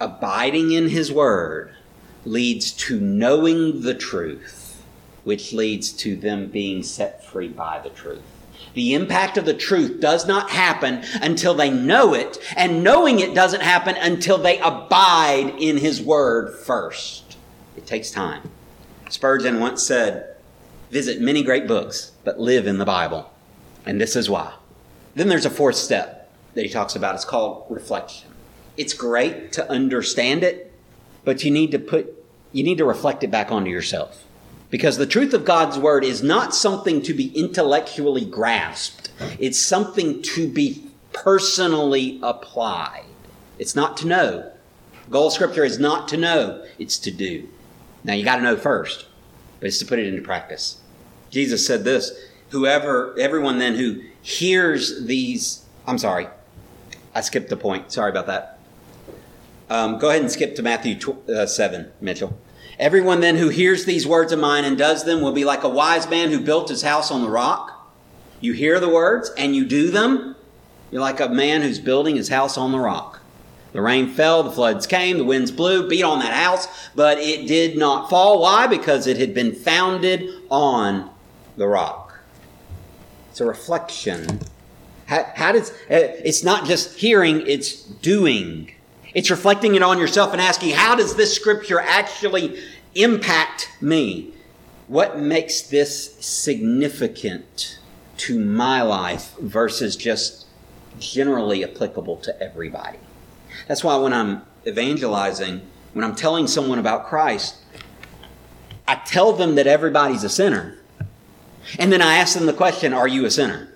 Abiding 0.00 0.72
in 0.72 0.88
his 0.88 1.12
word 1.12 1.72
leads 2.24 2.72
to 2.72 3.00
knowing 3.00 3.82
the 3.82 3.94
truth, 3.94 4.55
which 5.26 5.52
leads 5.52 5.90
to 5.90 6.14
them 6.14 6.46
being 6.46 6.84
set 6.84 7.24
free 7.24 7.48
by 7.48 7.80
the 7.80 7.90
truth. 7.90 8.22
The 8.74 8.94
impact 8.94 9.36
of 9.36 9.44
the 9.44 9.54
truth 9.54 9.98
does 9.98 10.24
not 10.24 10.50
happen 10.50 11.02
until 11.20 11.52
they 11.52 11.68
know 11.68 12.14
it, 12.14 12.38
and 12.56 12.84
knowing 12.84 13.18
it 13.18 13.34
doesn't 13.34 13.62
happen 13.62 13.96
until 13.96 14.38
they 14.38 14.60
abide 14.60 15.54
in 15.58 15.78
His 15.78 16.00
Word 16.00 16.54
first. 16.54 17.36
It 17.76 17.86
takes 17.86 18.12
time. 18.12 18.50
Spurgeon 19.08 19.58
once 19.58 19.82
said, 19.82 20.36
Visit 20.92 21.20
many 21.20 21.42
great 21.42 21.66
books, 21.66 22.12
but 22.22 22.38
live 22.38 22.68
in 22.68 22.78
the 22.78 22.84
Bible. 22.84 23.32
And 23.84 24.00
this 24.00 24.14
is 24.14 24.30
why. 24.30 24.54
Then 25.16 25.26
there's 25.26 25.44
a 25.44 25.50
fourth 25.50 25.74
step 25.74 26.30
that 26.54 26.62
he 26.62 26.68
talks 26.68 26.94
about. 26.94 27.16
It's 27.16 27.24
called 27.24 27.66
reflection. 27.68 28.30
It's 28.76 28.94
great 28.94 29.50
to 29.54 29.68
understand 29.68 30.44
it, 30.44 30.72
but 31.24 31.42
you 31.42 31.50
need 31.50 31.72
to 31.72 31.80
put, 31.80 32.14
you 32.52 32.62
need 32.62 32.78
to 32.78 32.84
reflect 32.84 33.24
it 33.24 33.32
back 33.32 33.50
onto 33.50 33.72
yourself. 33.72 34.22
Because 34.70 34.98
the 34.98 35.06
truth 35.06 35.32
of 35.32 35.44
God's 35.44 35.78
word 35.78 36.04
is 36.04 36.22
not 36.22 36.54
something 36.54 37.02
to 37.02 37.14
be 37.14 37.28
intellectually 37.38 38.24
grasped. 38.24 39.10
It's 39.38 39.60
something 39.60 40.22
to 40.22 40.48
be 40.48 40.90
personally 41.12 42.18
applied. 42.22 43.04
It's 43.58 43.76
not 43.76 43.96
to 43.98 44.06
know. 44.06 44.52
The 45.04 45.10
goal 45.10 45.28
of 45.28 45.32
scripture 45.32 45.64
is 45.64 45.78
not 45.78 46.08
to 46.08 46.16
know, 46.16 46.64
it's 46.78 46.98
to 46.98 47.10
do. 47.10 47.48
Now 48.02 48.14
you 48.14 48.24
gotta 48.24 48.42
know 48.42 48.56
first, 48.56 49.06
but 49.60 49.68
it's 49.68 49.78
to 49.78 49.86
put 49.86 49.98
it 49.98 50.06
into 50.06 50.22
practice. 50.22 50.80
Jesus 51.30 51.66
said 51.66 51.84
this, 51.84 52.12
whoever, 52.50 53.16
everyone 53.18 53.58
then 53.58 53.76
who 53.76 54.02
hears 54.20 55.04
these, 55.06 55.64
I'm 55.86 55.98
sorry, 55.98 56.28
I 57.14 57.20
skipped 57.20 57.48
the 57.48 57.56
point. 57.56 57.92
Sorry 57.92 58.10
about 58.10 58.26
that. 58.26 58.58
Um, 59.70 59.98
go 59.98 60.10
ahead 60.10 60.22
and 60.22 60.30
skip 60.30 60.54
to 60.56 60.62
Matthew 60.62 60.96
tw- 60.98 61.28
uh, 61.28 61.46
7, 61.46 61.90
Mitchell. 62.00 62.38
Everyone 62.78 63.20
then 63.20 63.36
who 63.36 63.48
hears 63.48 63.84
these 63.84 64.06
words 64.06 64.32
of 64.32 64.38
mine 64.38 64.64
and 64.64 64.76
does 64.76 65.04
them 65.04 65.22
will 65.22 65.32
be 65.32 65.44
like 65.44 65.64
a 65.64 65.68
wise 65.68 66.08
man 66.08 66.30
who 66.30 66.40
built 66.40 66.68
his 66.68 66.82
house 66.82 67.10
on 67.10 67.22
the 67.22 67.30
rock. 67.30 67.72
You 68.40 68.52
hear 68.52 68.78
the 68.78 68.88
words 68.88 69.30
and 69.38 69.56
you 69.56 69.64
do 69.64 69.90
them, 69.90 70.36
You're 70.90 71.00
like 71.00 71.20
a 71.20 71.28
man 71.28 71.62
who's 71.62 71.78
building 71.78 72.16
his 72.16 72.28
house 72.28 72.58
on 72.58 72.72
the 72.72 72.78
rock. 72.78 73.20
The 73.72 73.82
rain 73.82 74.08
fell, 74.08 74.42
the 74.42 74.50
floods 74.50 74.86
came, 74.86 75.18
the 75.18 75.24
winds 75.24 75.50
blew, 75.50 75.88
beat 75.88 76.02
on 76.02 76.20
that 76.20 76.32
house, 76.32 76.66
but 76.94 77.18
it 77.18 77.46
did 77.46 77.76
not 77.76 78.08
fall. 78.08 78.40
Why? 78.40 78.66
Because 78.66 79.06
it 79.06 79.18
had 79.18 79.34
been 79.34 79.54
founded 79.54 80.30
on 80.50 81.10
the 81.56 81.66
rock. 81.66 82.18
It's 83.30 83.40
a 83.40 83.46
reflection. 83.46 84.40
How, 85.06 85.30
how 85.34 85.52
does 85.52 85.70
uh, 85.70 86.16
it's 86.24 86.42
not 86.42 86.64
just 86.64 86.98
hearing, 86.98 87.46
it's 87.46 87.82
doing. 87.82 88.72
It's 89.16 89.30
reflecting 89.30 89.74
it 89.74 89.82
on 89.82 89.98
yourself 89.98 90.32
and 90.32 90.42
asking, 90.42 90.72
how 90.72 90.94
does 90.94 91.16
this 91.16 91.34
scripture 91.34 91.80
actually 91.80 92.60
impact 92.94 93.70
me? 93.80 94.34
What 94.88 95.18
makes 95.18 95.62
this 95.62 96.16
significant 96.22 97.78
to 98.18 98.38
my 98.38 98.82
life 98.82 99.34
versus 99.38 99.96
just 99.96 100.44
generally 100.98 101.64
applicable 101.64 102.18
to 102.18 102.42
everybody? 102.42 102.98
That's 103.66 103.82
why 103.82 103.96
when 103.96 104.12
I'm 104.12 104.42
evangelizing, 104.66 105.62
when 105.94 106.04
I'm 106.04 106.14
telling 106.14 106.46
someone 106.46 106.78
about 106.78 107.06
Christ, 107.06 107.56
I 108.86 108.96
tell 108.96 109.32
them 109.32 109.54
that 109.54 109.66
everybody's 109.66 110.24
a 110.24 110.28
sinner. 110.28 110.76
And 111.78 111.90
then 111.90 112.02
I 112.02 112.16
ask 112.16 112.36
them 112.36 112.44
the 112.44 112.52
question, 112.52 112.92
Are 112.92 113.08
you 113.08 113.24
a 113.24 113.30
sinner? 113.30 113.72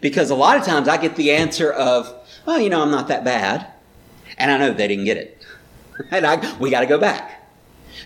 Because 0.00 0.30
a 0.30 0.36
lot 0.36 0.56
of 0.56 0.64
times 0.64 0.86
I 0.86 0.96
get 0.96 1.16
the 1.16 1.32
answer 1.32 1.72
of, 1.72 2.14
Well, 2.46 2.60
you 2.60 2.70
know, 2.70 2.82
I'm 2.82 2.92
not 2.92 3.08
that 3.08 3.24
bad. 3.24 3.66
And 4.38 4.50
I 4.50 4.58
know 4.58 4.72
they 4.72 4.88
didn't 4.88 5.04
get 5.04 5.16
it. 5.16 5.36
And 6.10 6.26
I, 6.26 6.56
we 6.58 6.70
got 6.70 6.80
to 6.80 6.86
go 6.86 6.96
back. 6.96 7.46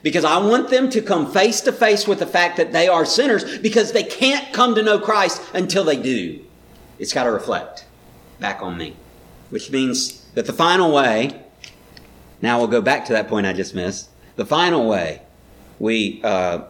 Because 0.02 0.24
I 0.24 0.38
want 0.38 0.68
them 0.68 0.90
to 0.90 1.00
come 1.00 1.30
face 1.30 1.60
to 1.60 1.72
face 1.72 2.08
with 2.08 2.18
the 2.18 2.26
fact 2.26 2.56
that 2.56 2.72
they 2.72 2.88
are 2.88 3.04
sinners 3.04 3.58
because 3.58 3.92
they 3.92 4.02
can't 4.02 4.52
come 4.52 4.74
to 4.74 4.82
know 4.82 4.98
Christ 4.98 5.40
until 5.54 5.84
they 5.84 5.96
do. 5.96 6.44
It's 6.98 7.12
got 7.12 7.24
to 7.24 7.30
reflect 7.30 7.84
back 8.40 8.62
on 8.62 8.76
me. 8.76 8.96
Which 9.50 9.70
means 9.70 10.24
that 10.34 10.46
the 10.46 10.52
final 10.52 10.92
way, 10.92 11.40
now 12.42 12.58
we'll 12.58 12.66
go 12.66 12.82
back 12.82 13.04
to 13.04 13.12
that 13.12 13.28
point 13.28 13.46
I 13.46 13.52
just 13.52 13.76
missed. 13.76 14.10
The 14.34 14.46
final 14.46 14.88
way 14.88 15.22
we, 15.78 16.20
uh, 16.24 16.62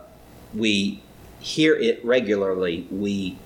we 0.54 1.02
hear 1.40 1.74
it 1.74 2.04
regularly, 2.04 2.86
we 2.90 3.38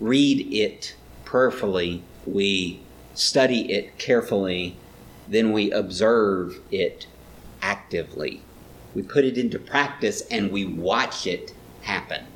read 0.00 0.52
it 0.52 0.94
prayerfully, 1.24 2.02
we 2.26 2.80
study 3.14 3.72
it 3.72 3.96
carefully, 3.98 4.76
then 5.28 5.52
we 5.52 5.70
observe 5.70 6.60
it 6.70 7.06
actively. 7.62 8.42
We 8.94 9.02
put 9.02 9.24
it 9.24 9.38
into 9.38 9.58
practice 9.58 10.22
and 10.30 10.50
we 10.50 10.64
watch 10.64 11.26
it 11.26 11.54
happen. 11.82 12.26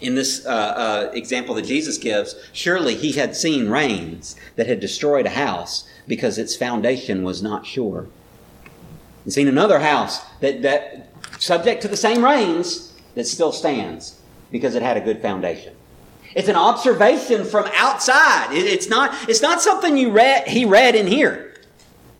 In 0.00 0.14
this 0.14 0.46
uh, 0.46 0.48
uh, 0.48 1.10
example 1.12 1.54
that 1.56 1.66
Jesus 1.66 1.98
gives, 1.98 2.34
surely 2.52 2.94
he 2.94 3.12
had 3.12 3.36
seen 3.36 3.68
rains 3.68 4.34
that 4.56 4.66
had 4.66 4.80
destroyed 4.80 5.26
a 5.26 5.30
house 5.30 5.88
because 6.06 6.38
its 6.38 6.56
foundation 6.56 7.22
was 7.22 7.42
not 7.42 7.66
sure. 7.66 8.08
And 9.24 9.32
seen 9.32 9.48
another 9.48 9.80
house 9.80 10.22
that, 10.40 10.62
that 10.62 11.10
subject 11.38 11.82
to 11.82 11.88
the 11.88 11.96
same 11.96 12.24
rains 12.24 12.94
that 13.14 13.26
still 13.26 13.52
stands 13.52 14.20
because 14.50 14.74
it 14.74 14.82
had 14.82 14.96
a 14.96 15.00
good 15.00 15.20
foundation. 15.20 15.74
It's 16.34 16.48
an 16.48 16.56
observation 16.56 17.44
from 17.44 17.68
outside. 17.74 18.52
It, 18.52 18.66
it's 18.66 18.88
not, 18.88 19.28
it's 19.28 19.42
not 19.42 19.60
something 19.60 19.96
you 19.96 20.10
read, 20.10 20.48
he 20.48 20.64
read 20.64 20.94
in 20.94 21.06
here. 21.06 21.53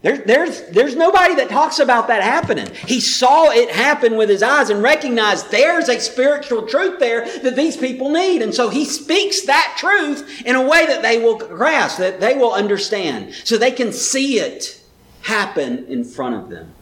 There, 0.05 0.19
there's, 0.19 0.61
there's 0.69 0.95
nobody 0.95 1.35
that 1.37 1.49
talks 1.49 1.79
about 1.79 2.09
that 2.09 2.23
happening. 2.23 2.69
He 2.87 3.01
saw 3.01 3.51
it 3.51 3.71
happen 3.71 4.19
with 4.19 4.29
his 4.29 4.43
eyes 4.43 4.69
and 4.69 4.83
recognized 4.83 5.51
there's 5.51 5.89
a 5.89 5.99
spiritual 5.99 6.67
truth 6.67 7.01
there 7.01 7.25
that 7.41 7.57
these 7.57 7.79
people 7.79 8.11
need. 8.11 8.43
And 8.43 8.55
so 8.55 8.69
he 8.69 8.85
speaks 8.85 9.47
that 9.47 9.77
truth 9.79 10.43
in 10.45 10.57
a 10.57 10.63
way 10.63 10.85
that 10.85 11.01
they 11.01 11.23
will 11.23 11.39
grasp, 11.39 11.97
that 12.01 12.21
they 12.21 12.35
will 12.35 12.53
understand, 12.53 13.33
so 13.45 13.57
they 13.57 13.71
can 13.71 13.95
see 13.95 14.39
it 14.41 14.79
happen 15.23 15.87
in 15.87 16.05
front 16.05 16.35
of 16.35 16.51
them. 16.51 16.75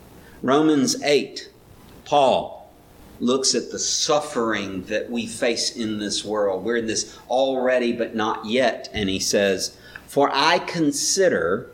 Romans 0.43 1.01
8, 1.01 1.49
Paul 2.05 2.69
looks 3.21 3.55
at 3.55 3.71
the 3.71 3.79
suffering 3.79 4.83
that 4.87 5.09
we 5.09 5.29
face 5.29 5.77
in 5.77 6.01
this 6.01 6.25
world. 6.25 6.65
We're 6.65 6.79
in 6.79 6.87
this 6.87 7.17
already 7.31 7.93
but 7.93 8.17
not 8.17 8.47
yet. 8.47 8.89
And 8.93 9.09
he 9.09 9.21
says, 9.21 9.77
For 10.09 10.29
I 10.33 10.59
consider 10.59 11.72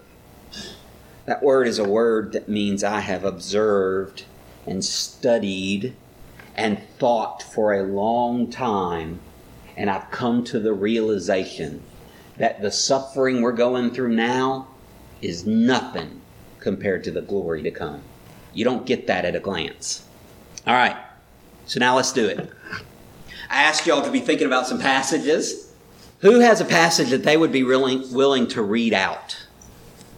that 1.29 1.43
word 1.43 1.69
is 1.69 1.79
a 1.79 1.87
word 1.87 2.33
that 2.33 2.49
means 2.49 2.83
I 2.83 3.01
have 3.01 3.23
observed 3.23 4.25
and 4.67 4.83
studied 4.83 5.95
and 6.57 6.83
thought 6.99 7.43
for 7.43 7.75
a 7.75 7.83
long 7.83 8.51
time, 8.51 9.21
and 9.77 9.91
I've 9.91 10.11
come 10.11 10.43
to 10.45 10.59
the 10.59 10.73
realization 10.73 11.83
that 12.38 12.62
the 12.62 12.71
suffering 12.71 13.43
we're 13.43 13.53
going 13.53 13.91
through 13.91 14.14
now 14.14 14.69
is 15.21 15.45
nothing 15.45 16.23
compared 16.61 17.05
to 17.05 17.11
the 17.11 17.21
glory 17.21 17.62
to 17.62 17.71
come. 17.71 18.01
You 18.55 18.64
don't 18.64 18.87
get 18.87 19.07
that 19.09 19.27
at 19.27 19.37
a 19.37 19.41
glance. 19.41 20.07
All 20.67 20.73
right, 20.73 20.97
so 21.67 21.79
now 21.79 21.97
let's 21.97 22.14
do 22.14 22.27
it. 22.27 22.51
I 23.51 23.64
asked 23.64 23.87
y'all 23.87 24.01
to 24.01 24.11
be 24.11 24.21
thinking 24.21 24.47
about 24.47 24.67
some 24.67 24.81
passages. 24.81 25.75
Who 26.21 26.41
has 26.41 26.62
a 26.62 26.64
passage 26.64 27.11
that 27.11 27.25
they 27.25 27.37
would 27.37 27.53
be 27.53 27.64
willing, 27.64 28.14
willing 28.14 28.49
to 28.49 28.62
read 28.62 28.95
out? 28.95 29.37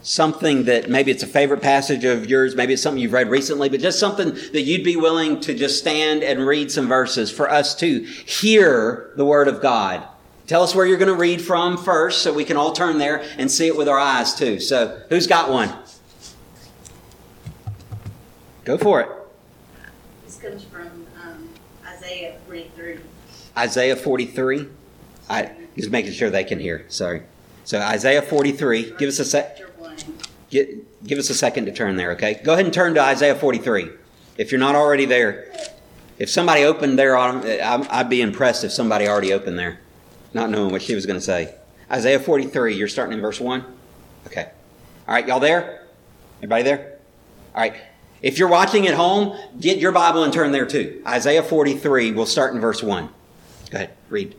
Something 0.03 0.65
that 0.65 0.89
maybe 0.89 1.11
it's 1.11 1.23
a 1.23 1.27
favorite 1.27 1.63
passage 1.63 2.05
of 2.05 2.27
yours, 2.29 2.57
maybe 2.57 2.73
it's 2.73 2.83
something 2.83 3.03
you've 3.03 3.13
read 3.13 3.29
recently, 3.29 3.69
but 3.69 3.81
just 3.81 3.99
something 3.99 4.33
that 4.33 4.63
you'd 4.63 4.85
be 4.85 4.97
willing 4.97 5.41
to 5.41 5.55
just 5.55 5.79
stand 5.79 6.23
and 6.23 6.47
read 6.47 6.71
some 6.71 6.89
verses 6.89 7.31
for 7.31 7.51
us 7.51 7.75
to 7.77 8.03
hear 8.03 9.11
the 9.17 9.25
Word 9.25 9.49
of 9.49 9.61
God. 9.61 10.07
Tell 10.47 10.63
us 10.63 10.75
where 10.75 10.85
you're 10.85 10.99
going 10.99 11.13
to 11.13 11.21
read 11.21 11.41
from 11.41 11.77
first 11.77 12.23
so 12.23 12.33
we 12.33 12.45
can 12.45 12.57
all 12.57 12.73
turn 12.73 12.99
there 12.99 13.23
and 13.39 13.51
see 13.51 13.67
it 13.67 13.77
with 13.77 13.89
our 13.89 13.99
eyes 13.99 14.35
too. 14.35 14.59
So, 14.59 15.01
who's 15.09 15.27
got 15.27 15.51
one? 15.51 15.73
Go 18.65 18.77
for 18.77 19.01
it. 19.01 19.09
This 20.25 20.37
comes 20.37 20.65
from 20.65 21.07
um, 21.23 21.49
Isaiah 21.87 22.37
43. 22.47 22.99
Isaiah 23.57 23.97
43. 23.97 24.69
I 25.29 25.53
just 25.77 25.91
making 25.91 26.13
sure 26.13 26.31
they 26.31 26.45
can 26.45 26.59
hear. 26.59 26.85
Sorry. 26.89 27.23
So 27.65 27.81
Isaiah 27.81 28.23
43. 28.23 28.95
Give 28.99 29.09
us 29.09 29.19
a 29.21 29.25
sec. 29.25 29.61
Get, 30.51 31.05
give 31.05 31.19
us 31.19 31.31
a 31.31 31.35
second 31.35 31.67
to 31.67 31.73
turn 31.73 31.97
there, 31.97 32.13
okay? 32.13 32.41
Go 32.43 32.55
ahead 32.55 32.65
and 32.65 32.75
turn 32.75 32.95
to 32.95 33.01
Isaiah 33.01 33.35
43. 33.35 33.89
If 34.37 34.51
you're 34.51 34.59
not 34.59 34.75
already 34.75 35.05
there, 35.05 35.53
if 36.19 36.29
somebody 36.29 36.65
opened 36.65 36.99
there, 36.99 37.17
I'd 37.17 38.11
be 38.11 38.21
impressed 38.21 38.65
if 38.65 38.73
somebody 38.73 39.07
already 39.07 39.33
opened 39.33 39.59
there, 39.59 39.81
not 40.35 40.51
knowing 40.51 40.73
what 40.73 40.83
she 40.83 40.95
was 40.95 41.07
going 41.07 41.19
to 41.19 41.25
say. 41.25 41.55
Isaiah 41.91 42.21
43, 42.21 42.75
you're 42.75 42.89
starting 42.89 43.15
in 43.15 43.21
verse 43.21 43.41
1? 43.41 43.65
Okay. 44.27 44.51
All 45.09 45.15
right, 45.15 45.27
y'all 45.27 45.41
there? 45.41 45.87
Everybody 46.39 46.63
there? 46.63 46.99
All 47.55 47.63
right. 47.63 47.75
If 48.23 48.39
you're 48.39 48.49
watching 48.49 48.87
at 48.87 48.95
home, 48.95 49.37
get 49.59 49.79
your 49.79 49.93
Bible 49.93 50.25
and 50.25 50.33
turn 50.33 50.53
there 50.53 50.67
too. 50.67 51.03
Isaiah 51.07 51.43
43, 51.43 52.13
we'll 52.13 52.27
start 52.27 52.55
in 52.55 52.61
verse 52.61 52.83
1. 52.83 53.09
Go 53.71 53.77
ahead, 53.77 53.91
read. 54.09 54.37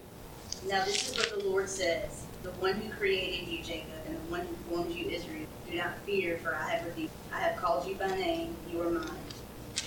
Now, 0.68 0.86
this 0.86 1.12
is 1.12 1.18
what 1.18 1.40
the 1.40 1.50
Lord 1.50 1.68
says 1.68 2.26
The 2.44 2.52
one 2.52 2.76
who 2.76 2.92
created 2.94 3.48
you, 3.48 3.64
Jacob, 3.64 3.90
and 4.08 4.16
the 4.16 4.32
one 4.32 4.42
who 4.42 4.56
formed 4.70 4.94
you, 4.94 5.10
Israel 5.10 5.41
not 5.78 5.98
fear, 6.06 6.38
for 6.38 6.56
I 6.56 6.70
have 6.72 6.86
redeemed. 6.86 7.10
I 7.34 7.40
have 7.40 7.56
called 7.58 7.88
you 7.88 7.96
by 7.96 8.08
name. 8.08 8.56
You 8.72 8.82
are 8.82 8.90
mine. 8.90 9.10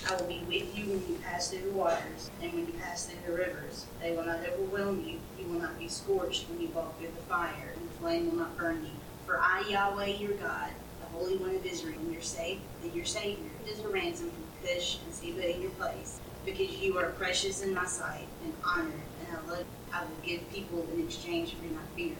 I 0.09 0.17
will 0.17 0.27
be 0.27 0.43
with 0.47 0.77
you 0.77 0.85
when 0.85 1.09
you 1.09 1.19
pass 1.23 1.51
through 1.51 1.63
the 1.63 1.71
waters, 1.71 2.31
and 2.43 2.53
when 2.53 2.67
you 2.67 2.73
pass 2.75 3.07
through 3.07 3.21
the 3.27 3.37
rivers. 3.39 3.87
They 4.01 4.13
will 4.13 4.25
not 4.25 4.41
overwhelm 4.47 5.05
you. 5.07 5.19
You 5.39 5.53
will 5.53 5.61
not 5.61 5.79
be 5.79 5.89
scorched 5.89 6.49
when 6.49 6.61
you 6.61 6.69
walk 6.69 6.99
through 6.99 7.09
the 7.09 7.23
fire, 7.23 7.73
and 7.75 7.89
the 7.89 7.95
flame 7.95 8.31
will 8.31 8.39
not 8.39 8.57
burn 8.57 8.85
you. 8.85 8.91
For 9.27 9.39
I, 9.41 9.65
Yahweh, 9.69 10.07
your 10.07 10.33
God, 10.33 10.71
the 11.01 11.07
Holy 11.07 11.37
One 11.37 11.55
of 11.55 11.65
Israel, 11.65 12.01
your, 12.11 12.23
sa- 12.23 12.57
your 12.95 13.05
Savior, 13.05 13.51
is 13.67 13.81
a 13.81 13.89
ransom 13.89 14.31
from 14.31 14.45
Cush 14.69 14.99
and 15.05 15.15
Seba 15.15 15.55
in 15.55 15.63
your 15.63 15.71
place, 15.73 16.21
because 16.45 16.71
you 16.77 16.99
are 16.99 17.11
precious 17.11 17.63
in 17.63 17.73
my 17.73 17.87
sight 17.87 18.27
and 18.45 18.53
honored, 18.65 18.93
and 19.21 19.37
I 19.37 19.51
love. 19.51 19.65
I 19.93 20.03
will 20.03 20.27
give 20.27 20.51
people 20.53 20.85
in 20.93 21.05
exchange 21.05 21.55
for 21.55 21.65
my 21.73 21.81
fear. 21.95 22.17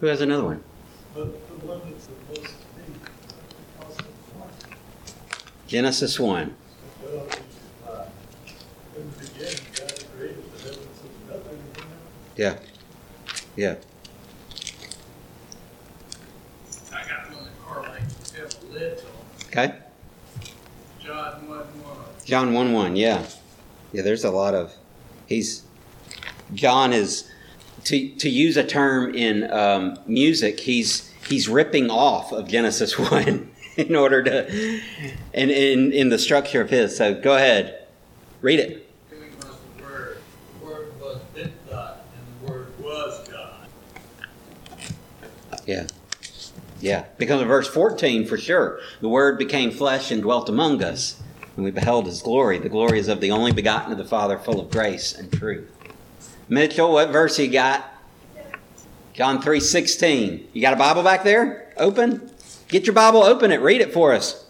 Who 0.00 0.06
has 0.06 0.22
another 0.22 0.44
one? 0.44 0.64
Genesis 5.66 6.20
1. 6.20 6.54
Yeah. 12.36 12.58
Yeah. 13.56 13.76
I 16.92 17.08
got 17.08 17.32
one 17.32 17.44
that 17.44 17.62
correlates 17.64 18.32
a 18.34 18.66
little. 18.66 19.08
Okay. 19.46 19.74
John 21.02 21.48
1 21.48 21.58
1. 21.58 21.96
John 22.24 22.52
1 22.52 22.72
1, 22.72 22.96
yeah. 22.96 23.24
Yeah, 23.92 24.02
there's 24.02 24.24
a 24.24 24.30
lot 24.30 24.54
of. 24.54 24.74
He's. 25.26 25.62
John 26.54 26.92
is. 26.92 27.30
To, 27.84 28.08
to 28.16 28.28
use 28.28 28.56
a 28.56 28.64
term 28.64 29.14
in 29.14 29.50
um, 29.52 29.98
music, 30.06 30.58
he's 30.58 31.05
he's 31.26 31.48
ripping 31.48 31.90
off 31.90 32.32
of 32.32 32.48
Genesis 32.48 32.98
1 33.10 33.50
in 33.76 33.94
order 33.94 34.22
to, 34.22 34.80
and 35.34 35.50
in, 35.50 35.92
in 35.92 36.08
the 36.08 36.18
structure 36.18 36.60
of 36.60 36.70
his. 36.70 36.96
So 36.96 37.14
go 37.14 37.36
ahead, 37.36 37.86
read 38.40 38.60
it. 38.60 38.86
Yeah. 45.66 45.86
Yeah. 46.80 47.04
Because 47.18 47.42
of 47.42 47.48
verse 47.48 47.68
14, 47.68 48.26
for 48.26 48.38
sure. 48.38 48.80
The 49.00 49.08
Word 49.08 49.36
became 49.36 49.70
flesh 49.70 50.10
and 50.10 50.22
dwelt 50.22 50.48
among 50.48 50.82
us, 50.82 51.20
and 51.56 51.64
we 51.64 51.70
beheld 51.70 52.06
His 52.06 52.22
glory. 52.22 52.58
The 52.58 52.68
glory 52.68 53.00
is 53.00 53.08
of 53.08 53.20
the 53.20 53.32
only 53.32 53.52
begotten 53.52 53.92
of 53.92 53.98
the 53.98 54.04
Father, 54.04 54.38
full 54.38 54.60
of 54.60 54.70
grace 54.70 55.12
and 55.12 55.32
truth. 55.32 55.70
Mitchell, 56.48 56.92
what 56.92 57.10
verse 57.10 57.38
you 57.38 57.48
got? 57.48 57.92
John 59.16 59.40
3:16. 59.40 60.48
You 60.52 60.60
got 60.60 60.74
a 60.74 60.76
Bible 60.76 61.02
back 61.02 61.24
there? 61.24 61.72
Open? 61.78 62.30
Get 62.68 62.84
your 62.84 62.94
Bible, 62.94 63.22
open 63.22 63.50
it, 63.50 63.62
read 63.62 63.80
it 63.80 63.90
for 63.90 64.12
us. 64.12 64.44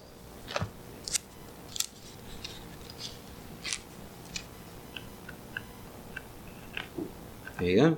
There 7.59 7.69
you 7.69 7.77
go. 7.77 7.97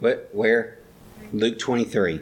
What, 0.00 0.28
where? 0.32 0.78
Luke 1.32 1.60
23. 1.60 2.20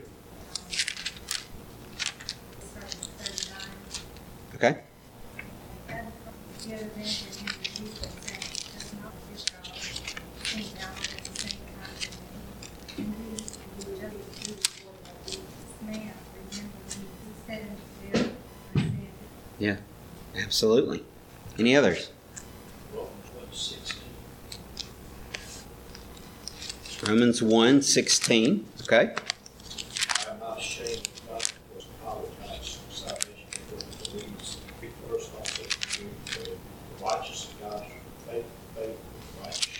Okay. 4.56 4.80
Yeah, 19.64 19.76
absolutely. 20.36 21.02
Any 21.58 21.74
others? 21.74 22.10
Romans 27.08 27.42
1 27.42 27.80
16. 27.80 28.66
Okay. 28.82 29.14
I 30.18 30.30
am 30.32 30.38
not 30.40 30.58
ashamed 30.58 31.08
of 31.08 31.28
God 31.30 31.52
because 31.72 31.88
knowledge 32.04 32.28
has 32.46 32.78
salvation 32.90 33.48
for 33.70 33.76
the 33.76 34.10
believes. 34.10 34.56
Be 34.82 34.88
first 35.08 35.30
also 35.38 35.62
to 35.62 35.98
do 35.98 36.10
the 36.26 37.02
righteous 37.02 37.48
of 37.48 37.60
God 37.62 37.86
through 37.86 38.32
faith, 38.32 38.44
faith, 38.76 38.98
righteous. 39.42 39.74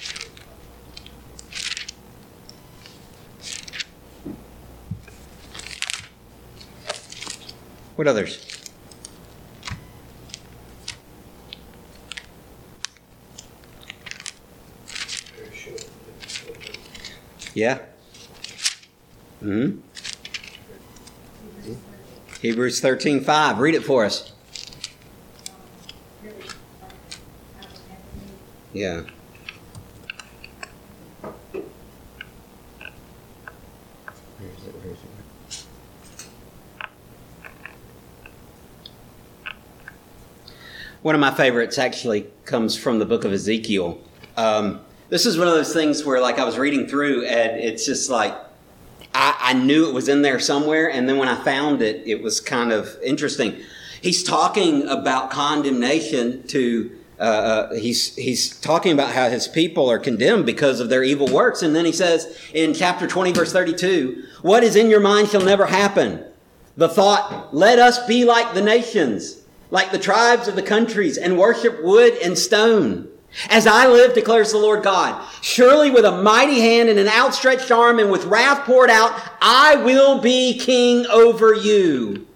What 7.96 8.08
others? 8.08 8.54
Very 15.36 15.56
sure. 15.56 15.74
Yeah. 17.54 17.78
Hmm. 19.40 19.78
Hebrews 22.44 22.78
13 22.78 23.24
5. 23.24 23.58
Read 23.58 23.74
it 23.74 23.84
for 23.84 24.04
us. 24.04 24.30
Yeah. 28.74 29.04
One 41.00 41.14
of 41.14 41.20
my 41.22 41.30
favorites 41.30 41.78
actually 41.78 42.26
comes 42.44 42.76
from 42.76 42.98
the 42.98 43.06
book 43.06 43.24
of 43.24 43.32
Ezekiel. 43.32 43.98
Um, 44.36 44.82
this 45.08 45.24
is 45.24 45.38
one 45.38 45.48
of 45.48 45.54
those 45.54 45.72
things 45.72 46.04
where, 46.04 46.20
like, 46.20 46.38
I 46.38 46.44
was 46.44 46.58
reading 46.58 46.88
through, 46.88 47.24
and 47.24 47.58
it's 47.58 47.86
just 47.86 48.10
like 48.10 48.36
I, 49.44 49.52
knew 49.52 49.88
it 49.88 49.94
was 49.94 50.08
in 50.08 50.22
there 50.22 50.40
somewhere, 50.40 50.90
and 50.90 51.08
then 51.08 51.18
when 51.18 51.28
I 51.28 51.36
found 51.36 51.82
it, 51.82 52.02
it 52.06 52.22
was 52.22 52.40
kind 52.40 52.72
of 52.72 52.96
interesting. 53.02 53.60
He's 54.00 54.22
talking 54.22 54.88
about 54.88 55.30
condemnation 55.30 56.46
to. 56.48 56.98
Uh, 57.18 57.22
uh, 57.22 57.74
he's 57.74 58.16
he's 58.16 58.58
talking 58.58 58.90
about 58.90 59.12
how 59.12 59.30
his 59.30 59.46
people 59.46 59.88
are 59.88 60.00
condemned 60.00 60.44
because 60.44 60.80
of 60.80 60.88
their 60.88 61.04
evil 61.04 61.28
works, 61.28 61.62
and 61.62 61.74
then 61.74 61.84
he 61.84 61.92
says 61.92 62.36
in 62.52 62.74
chapter 62.74 63.06
twenty, 63.06 63.30
verse 63.32 63.52
thirty-two, 63.52 64.24
"What 64.42 64.64
is 64.64 64.74
in 64.74 64.90
your 64.90 64.98
mind 64.98 65.28
shall 65.28 65.44
never 65.44 65.66
happen." 65.66 66.24
The 66.76 66.88
thought, 66.88 67.54
"Let 67.54 67.78
us 67.78 68.04
be 68.06 68.24
like 68.24 68.52
the 68.52 68.62
nations, 68.62 69.36
like 69.70 69.92
the 69.92 69.98
tribes 69.98 70.48
of 70.48 70.56
the 70.56 70.62
countries, 70.62 71.16
and 71.16 71.38
worship 71.38 71.84
wood 71.84 72.14
and 72.20 72.36
stone." 72.36 73.08
As 73.50 73.66
I 73.66 73.86
live, 73.86 74.14
declares 74.14 74.52
the 74.52 74.58
Lord 74.58 74.82
God, 74.82 75.20
surely 75.40 75.90
with 75.90 76.04
a 76.04 76.22
mighty 76.22 76.60
hand 76.60 76.88
and 76.88 76.98
an 76.98 77.08
outstretched 77.08 77.70
arm 77.70 77.98
and 77.98 78.10
with 78.10 78.24
wrath 78.26 78.64
poured 78.64 78.90
out, 78.90 79.20
I 79.40 79.76
will 79.76 80.20
be 80.20 80.58
king 80.58 81.06
over 81.06 81.54
you. 81.54 82.26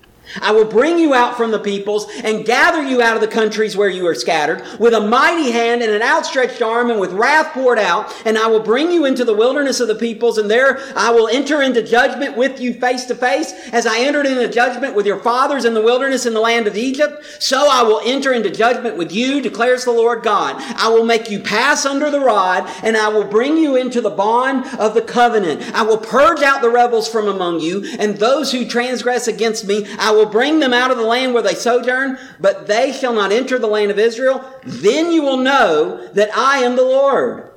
I 0.41 0.53
will 0.53 0.65
bring 0.65 0.99
you 0.99 1.15
out 1.15 1.37
from 1.37 1.51
the 1.51 1.59
peoples 1.59 2.07
and 2.25 2.45
gather 2.45 2.83
you 2.83 3.03
out 3.03 3.15
of 3.15 3.21
the 3.21 3.29
countries 3.29 3.77
where 3.77 3.89
you 3.89 4.07
are 4.07 4.15
scattered 4.15 4.63
with 4.79 4.95
a 4.95 5.01
mighty 5.01 5.51
hand 5.51 5.83
and 5.83 5.93
an 5.93 6.03
outstretched 6.03 6.63
arm 6.63 6.91
and 6.91 7.01
with 7.01 7.13
wrath 7.13 7.53
poured 7.53 7.79
out. 7.79 8.15
And 8.25 8.39
I 8.39 8.47
will 8.47 8.61
bring 8.61 8.91
you 8.91 9.05
into 9.05 9.25
the 9.25 9.35
wilderness 9.35 9.81
of 9.81 9.89
the 9.89 9.95
peoples 9.95 10.39
and 10.39 10.51
there 10.51 10.79
I 10.97 11.11
will 11.11 11.29
enter 11.29 11.63
into 11.63 11.83
judgment 11.83 12.37
with 12.37 12.61
you 12.61 12.75
face 12.75 13.05
to 13.07 13.15
face 13.15 13.53
as 13.73 13.87
I 13.87 14.01
entered 14.01 14.27
into 14.27 14.49
judgment 14.49 14.95
with 14.95 15.07
your 15.07 15.19
fathers 15.19 15.65
in 15.65 15.75
the 15.75 15.83
wilderness 15.83 16.27
in 16.27 16.35
the 16.35 16.41
land 16.41 16.67
of 16.67 16.77
Egypt. 16.77 17.25
So 17.39 17.69
I 17.71 17.83
will 17.83 18.01
enter 18.05 18.33
into 18.33 18.51
judgment 18.51 18.97
with 18.97 19.13
you, 19.13 19.41
declares 19.41 19.85
the 19.85 19.93
Lord 19.93 20.23
God. 20.23 20.57
I 20.77 20.89
will 20.89 21.05
make 21.05 21.31
you 21.31 21.41
pass 21.41 21.85
under 21.87 22.11
the 22.11 22.21
rod 22.21 22.69
and 22.83 22.97
I 22.97 23.09
will 23.09 23.25
bring 23.25 23.57
you 23.57 23.77
into 23.77 24.01
the 24.01 24.11
bond 24.11 24.67
of 24.79 24.95
the 24.95 25.03
covenant. 25.03 25.75
I 25.75 25.83
will 25.83 25.99
purge 25.99 26.43
out 26.43 26.63
the 26.63 26.71
rebels 26.71 27.09
from 27.09 27.29
among 27.29 27.61
you 27.61 27.85
and 27.99 28.17
those 28.17 28.53
who 28.53 28.67
transgress 28.67 29.29
against 29.29 29.67
me. 29.67 29.87
I 29.99 30.13
will 30.19 30.27
bring 30.27 30.59
them 30.59 30.75
out 30.75 30.91
of 30.91 30.99
the 30.99 31.05
land 31.05 31.33
where 31.33 31.43
they 31.43 31.55
sojourn, 31.55 32.19
but 32.41 32.67
they 32.67 32.93
shall 32.93 33.15
not 33.15 33.33
enter 33.33 33.59
the 33.59 33.67
land 33.67 33.91
of 33.91 33.99
Israel. 33.99 34.45
Then 34.65 35.13
you 35.13 35.23
will 35.23 35.37
know 35.37 36.09
that 36.13 36.37
I 36.37 36.59
am 36.59 36.77
the 36.77 36.83
Lord. 36.83 37.51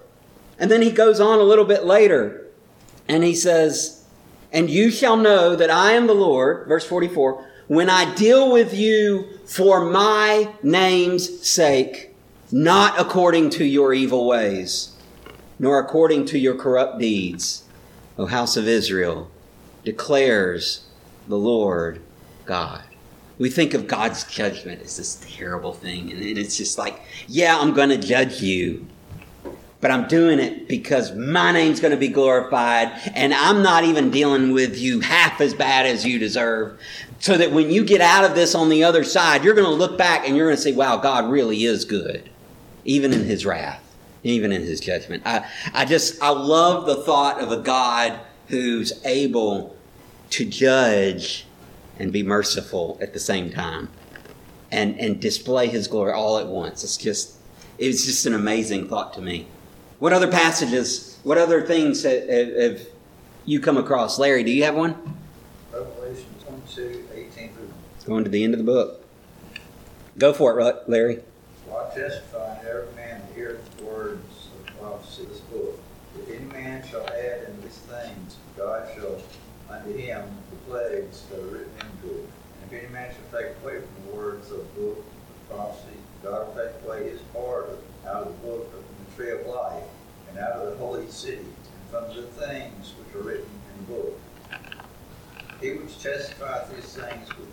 And 0.59 0.69
then 0.69 0.81
he 0.81 0.91
goes 0.91 1.19
on 1.19 1.39
a 1.39 1.43
little 1.43 1.65
bit 1.65 1.85
later 1.85 2.45
and 3.07 3.23
he 3.23 3.33
says, 3.33 4.05
And 4.51 4.69
you 4.69 4.91
shall 4.91 5.17
know 5.17 5.55
that 5.55 5.71
I 5.71 5.93
am 5.93 6.05
the 6.07 6.13
Lord, 6.13 6.67
verse 6.67 6.85
44, 6.85 7.47
when 7.67 7.89
I 7.89 8.13
deal 8.13 8.51
with 8.51 8.73
you 8.73 9.39
for 9.45 9.83
my 9.83 10.53
name's 10.61 11.47
sake, 11.47 12.15
not 12.51 12.99
according 12.99 13.49
to 13.51 13.65
your 13.65 13.93
evil 13.93 14.27
ways, 14.27 14.95
nor 15.57 15.79
according 15.79 16.25
to 16.25 16.37
your 16.37 16.55
corrupt 16.55 16.99
deeds, 16.99 17.63
O 18.17 18.27
house 18.27 18.55
of 18.55 18.67
Israel, 18.67 19.31
declares 19.83 20.85
the 21.27 21.37
Lord 21.37 22.01
God. 22.45 22.83
We 23.37 23.49
think 23.49 23.73
of 23.73 23.87
God's 23.87 24.23
judgment 24.25 24.81
as 24.81 24.97
this 24.97 25.25
terrible 25.27 25.73
thing, 25.73 26.11
and 26.11 26.21
it's 26.21 26.57
just 26.57 26.77
like, 26.77 27.01
yeah, 27.27 27.57
I'm 27.57 27.73
going 27.73 27.89
to 27.89 27.97
judge 27.97 28.41
you, 28.41 28.85
but 29.79 29.89
I'm 29.89 30.07
doing 30.07 30.39
it 30.39 30.67
because 30.67 31.15
my 31.15 31.51
name's 31.51 31.79
going 31.79 31.91
to 31.91 31.97
be 31.97 32.07
glorified, 32.07 32.91
and 33.15 33.33
I'm 33.33 33.63
not 33.63 33.83
even 33.83 34.11
dealing 34.11 34.53
with 34.53 34.77
you 34.77 34.99
half 34.99 35.41
as 35.41 35.55
bad 35.55 35.87
as 35.87 36.05
you 36.05 36.19
deserve. 36.19 36.79
So 37.19 37.37
that 37.37 37.51
when 37.51 37.69
you 37.69 37.83
get 37.83 38.01
out 38.01 38.25
of 38.25 38.35
this 38.35 38.55
on 38.55 38.69
the 38.69 38.83
other 38.83 39.03
side, 39.03 39.43
you're 39.43 39.53
going 39.53 39.67
to 39.67 39.73
look 39.73 39.95
back 39.95 40.27
and 40.27 40.35
you're 40.35 40.47
going 40.47 40.55
to 40.55 40.61
say, 40.61 40.71
wow, 40.71 40.97
God 40.97 41.29
really 41.29 41.65
is 41.65 41.85
good, 41.85 42.29
even 42.83 43.13
in 43.13 43.25
his 43.25 43.45
wrath, 43.45 43.81
even 44.23 44.51
in 44.51 44.61
his 44.63 44.79
judgment. 44.79 45.21
I, 45.25 45.47
I 45.71 45.85
just, 45.85 46.21
I 46.21 46.29
love 46.29 46.87
the 46.87 47.03
thought 47.03 47.39
of 47.39 47.51
a 47.51 47.57
God 47.57 48.19
who's 48.47 49.03
able 49.05 49.75
to 50.31 50.45
judge 50.45 51.45
and 51.99 52.11
be 52.11 52.23
merciful 52.23 52.97
at 53.01 53.13
the 53.13 53.19
same 53.19 53.51
time 53.51 53.89
and, 54.71 54.99
and 54.99 55.19
display 55.19 55.67
his 55.67 55.87
glory 55.87 56.13
all 56.13 56.37
at 56.37 56.47
once. 56.47 56.83
It's 56.83 56.97
just, 56.97 57.35
it's 57.77 58.05
just 58.05 58.25
an 58.25 58.33
amazing 58.33 58.87
thought 58.87 59.13
to 59.13 59.21
me. 59.21 59.47
What 59.99 60.13
other 60.13 60.31
passages, 60.31 61.19
what 61.23 61.37
other 61.37 61.61
things 61.61 62.03
have, 62.03 62.27
have 62.27 62.81
you 63.45 63.59
come 63.59 63.77
across? 63.77 64.17
Larry, 64.17 64.43
do 64.43 64.51
you 64.51 64.63
have 64.63 64.75
one? 64.75 64.95
Revelation 65.71 66.25
22, 66.47 67.07
18 67.13 67.49
through. 67.53 67.73
Going 68.05 68.23
to 68.23 68.29
the 68.29 68.43
end 68.43 68.53
of 68.53 68.57
the 68.57 68.63
book. 68.63 69.05
Go 70.17 70.33
for 70.33 70.59
it, 70.59 70.75
Larry. 70.87 71.19
Well, 71.67 71.89
I 71.91 71.95
testify 71.95 72.61
to 72.61 72.69
every 72.69 72.95
man 72.95 73.21
that 73.21 73.35
heareth 73.35 73.77
the 73.77 73.85
words 73.85 74.47
of 74.59 74.77
prophecy 74.77 75.23
of 75.23 75.29
this 75.29 75.39
book. 75.39 75.79
If 76.19 76.29
any 76.29 76.45
man 76.45 76.85
shall 76.87 77.07
add 77.07 77.47
in 77.47 77.61
these 77.61 77.77
things, 77.77 78.35
God 78.57 78.89
shall 78.95 79.21
unto 79.69 79.95
him 79.95 80.25
the 80.49 80.55
plagues 80.69 81.23
that 81.29 81.39
are 81.39 81.43
written. 81.43 81.70
Shall 83.09 83.41
take 83.41 83.51
away 83.63 83.81
from 83.81 84.05
the 84.05 84.15
words 84.15 84.51
of 84.51 84.57
the 84.57 84.81
book 84.81 84.97
of 84.97 85.49
prophecy, 85.49 85.97
God 86.23 86.47
will 86.47 86.63
take 86.63 86.85
away 86.85 87.09
his 87.09 87.21
part 87.33 87.69
out 88.05 88.23
of 88.23 88.27
the 88.27 88.47
book 88.47 88.71
of 88.73 88.83
the 88.83 89.15
tree 89.15 89.31
of 89.31 89.47
life, 89.47 89.83
and 90.29 90.39
out 90.39 90.53
of 90.53 90.71
the 90.71 90.77
holy 90.77 91.09
city, 91.09 91.39
and 91.39 91.89
from 91.89 92.15
the 92.15 92.23
things 92.23 92.93
which 92.99 93.15
are 93.15 93.25
written 93.25 93.45
in 93.45 93.85
the 93.85 93.93
book. 93.93 94.19
He 95.61 95.71
which 95.71 96.01
testifieth 96.01 96.73
these 96.75 96.93
things 96.93 97.27
with, 97.37 97.49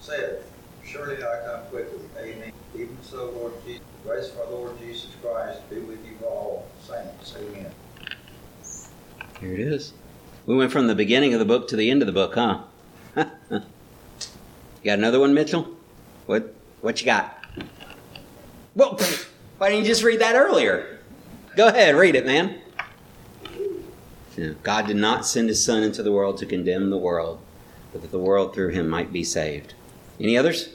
said, 0.00 0.42
Surely 0.84 1.22
I 1.22 1.40
come 1.46 1.66
quickly. 1.66 2.00
Amen. 2.18 2.52
Even 2.74 2.98
so, 3.02 3.30
Lord 3.30 3.52
Jesus, 3.64 3.82
the 4.02 4.08
grace 4.08 4.30
of 4.30 4.40
our 4.40 4.50
Lord 4.50 4.78
Jesus 4.78 5.10
Christ 5.22 5.68
be 5.70 5.78
with 5.78 6.04
you 6.04 6.26
all. 6.26 6.66
Saints. 6.86 7.34
Amen. 7.38 7.70
Here 9.40 9.54
it 9.54 9.60
is. 9.60 9.92
We 10.46 10.56
went 10.56 10.72
from 10.72 10.86
the 10.88 10.94
beginning 10.94 11.34
of 11.34 11.38
the 11.38 11.46
book 11.46 11.68
to 11.68 11.76
the 11.76 11.90
end 11.90 12.02
of 12.02 12.06
the 12.06 12.12
book, 12.12 12.34
huh? 12.34 12.62
you 14.82 14.90
got 14.90 14.98
another 14.98 15.20
one, 15.20 15.34
Mitchell? 15.34 15.76
What 16.26 16.54
what 16.80 17.00
you 17.00 17.06
got? 17.06 17.44
Well, 18.74 18.98
why 19.58 19.70
didn't 19.70 19.84
you 19.84 19.88
just 19.88 20.02
read 20.02 20.20
that 20.20 20.36
earlier? 20.36 21.00
Go 21.56 21.68
ahead, 21.68 21.94
read 21.96 22.14
it, 22.14 22.24
man. 22.24 22.60
God 24.62 24.86
did 24.86 24.96
not 24.96 25.26
send 25.26 25.48
his 25.48 25.62
son 25.62 25.82
into 25.82 26.02
the 26.02 26.12
world 26.12 26.38
to 26.38 26.46
condemn 26.46 26.88
the 26.88 26.96
world, 26.96 27.40
but 27.92 28.00
that 28.00 28.10
the 28.10 28.18
world 28.18 28.54
through 28.54 28.70
him 28.70 28.88
might 28.88 29.12
be 29.12 29.22
saved. 29.22 29.74
Any 30.18 30.38
others? 30.38 30.70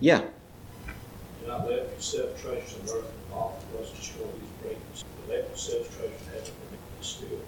Yeah. 0.00 0.22
Do 1.40 1.46
not 1.46 1.68
let 1.68 1.90
yourself 1.94 2.40
treasures 2.40 2.74
on 2.74 2.96
earth, 2.96 3.12
and 3.12 3.34
all 3.34 3.60
was 3.72 3.90
destroy 3.90 4.24
these 4.24 4.62
breakers. 4.62 5.04
But 5.26 5.34
let 5.34 5.48
yourselves 5.48 5.88
treasure 5.96 6.12
in 6.12 6.32
heaven, 6.32 6.52
and 6.70 7.04
still 7.04 7.40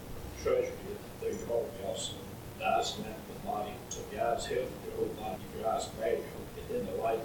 treasure 0.43 0.61
here, 0.63 0.99
there 1.21 1.33
your 1.33 1.47
heart 1.47 1.67
may 1.81 1.89
also. 1.89 2.13
The 2.59 2.67
eyes 2.67 2.99
lamp 2.99 3.17
of 3.17 3.43
the 3.43 3.49
body, 3.49 3.73
so 3.89 4.01
if 4.01 4.13
your 4.13 4.27
eyes 4.27 4.45
help 4.47 4.71
your 4.85 4.97
whole 4.97 5.15
body, 5.17 5.43
if 5.55 5.61
your 5.61 5.71
eyes 5.71 5.87
bad, 6.01 6.13
your 6.13 6.21
whole, 6.21 6.49
and 6.59 6.87
then 6.87 6.97
the 6.97 7.03
light 7.03 7.21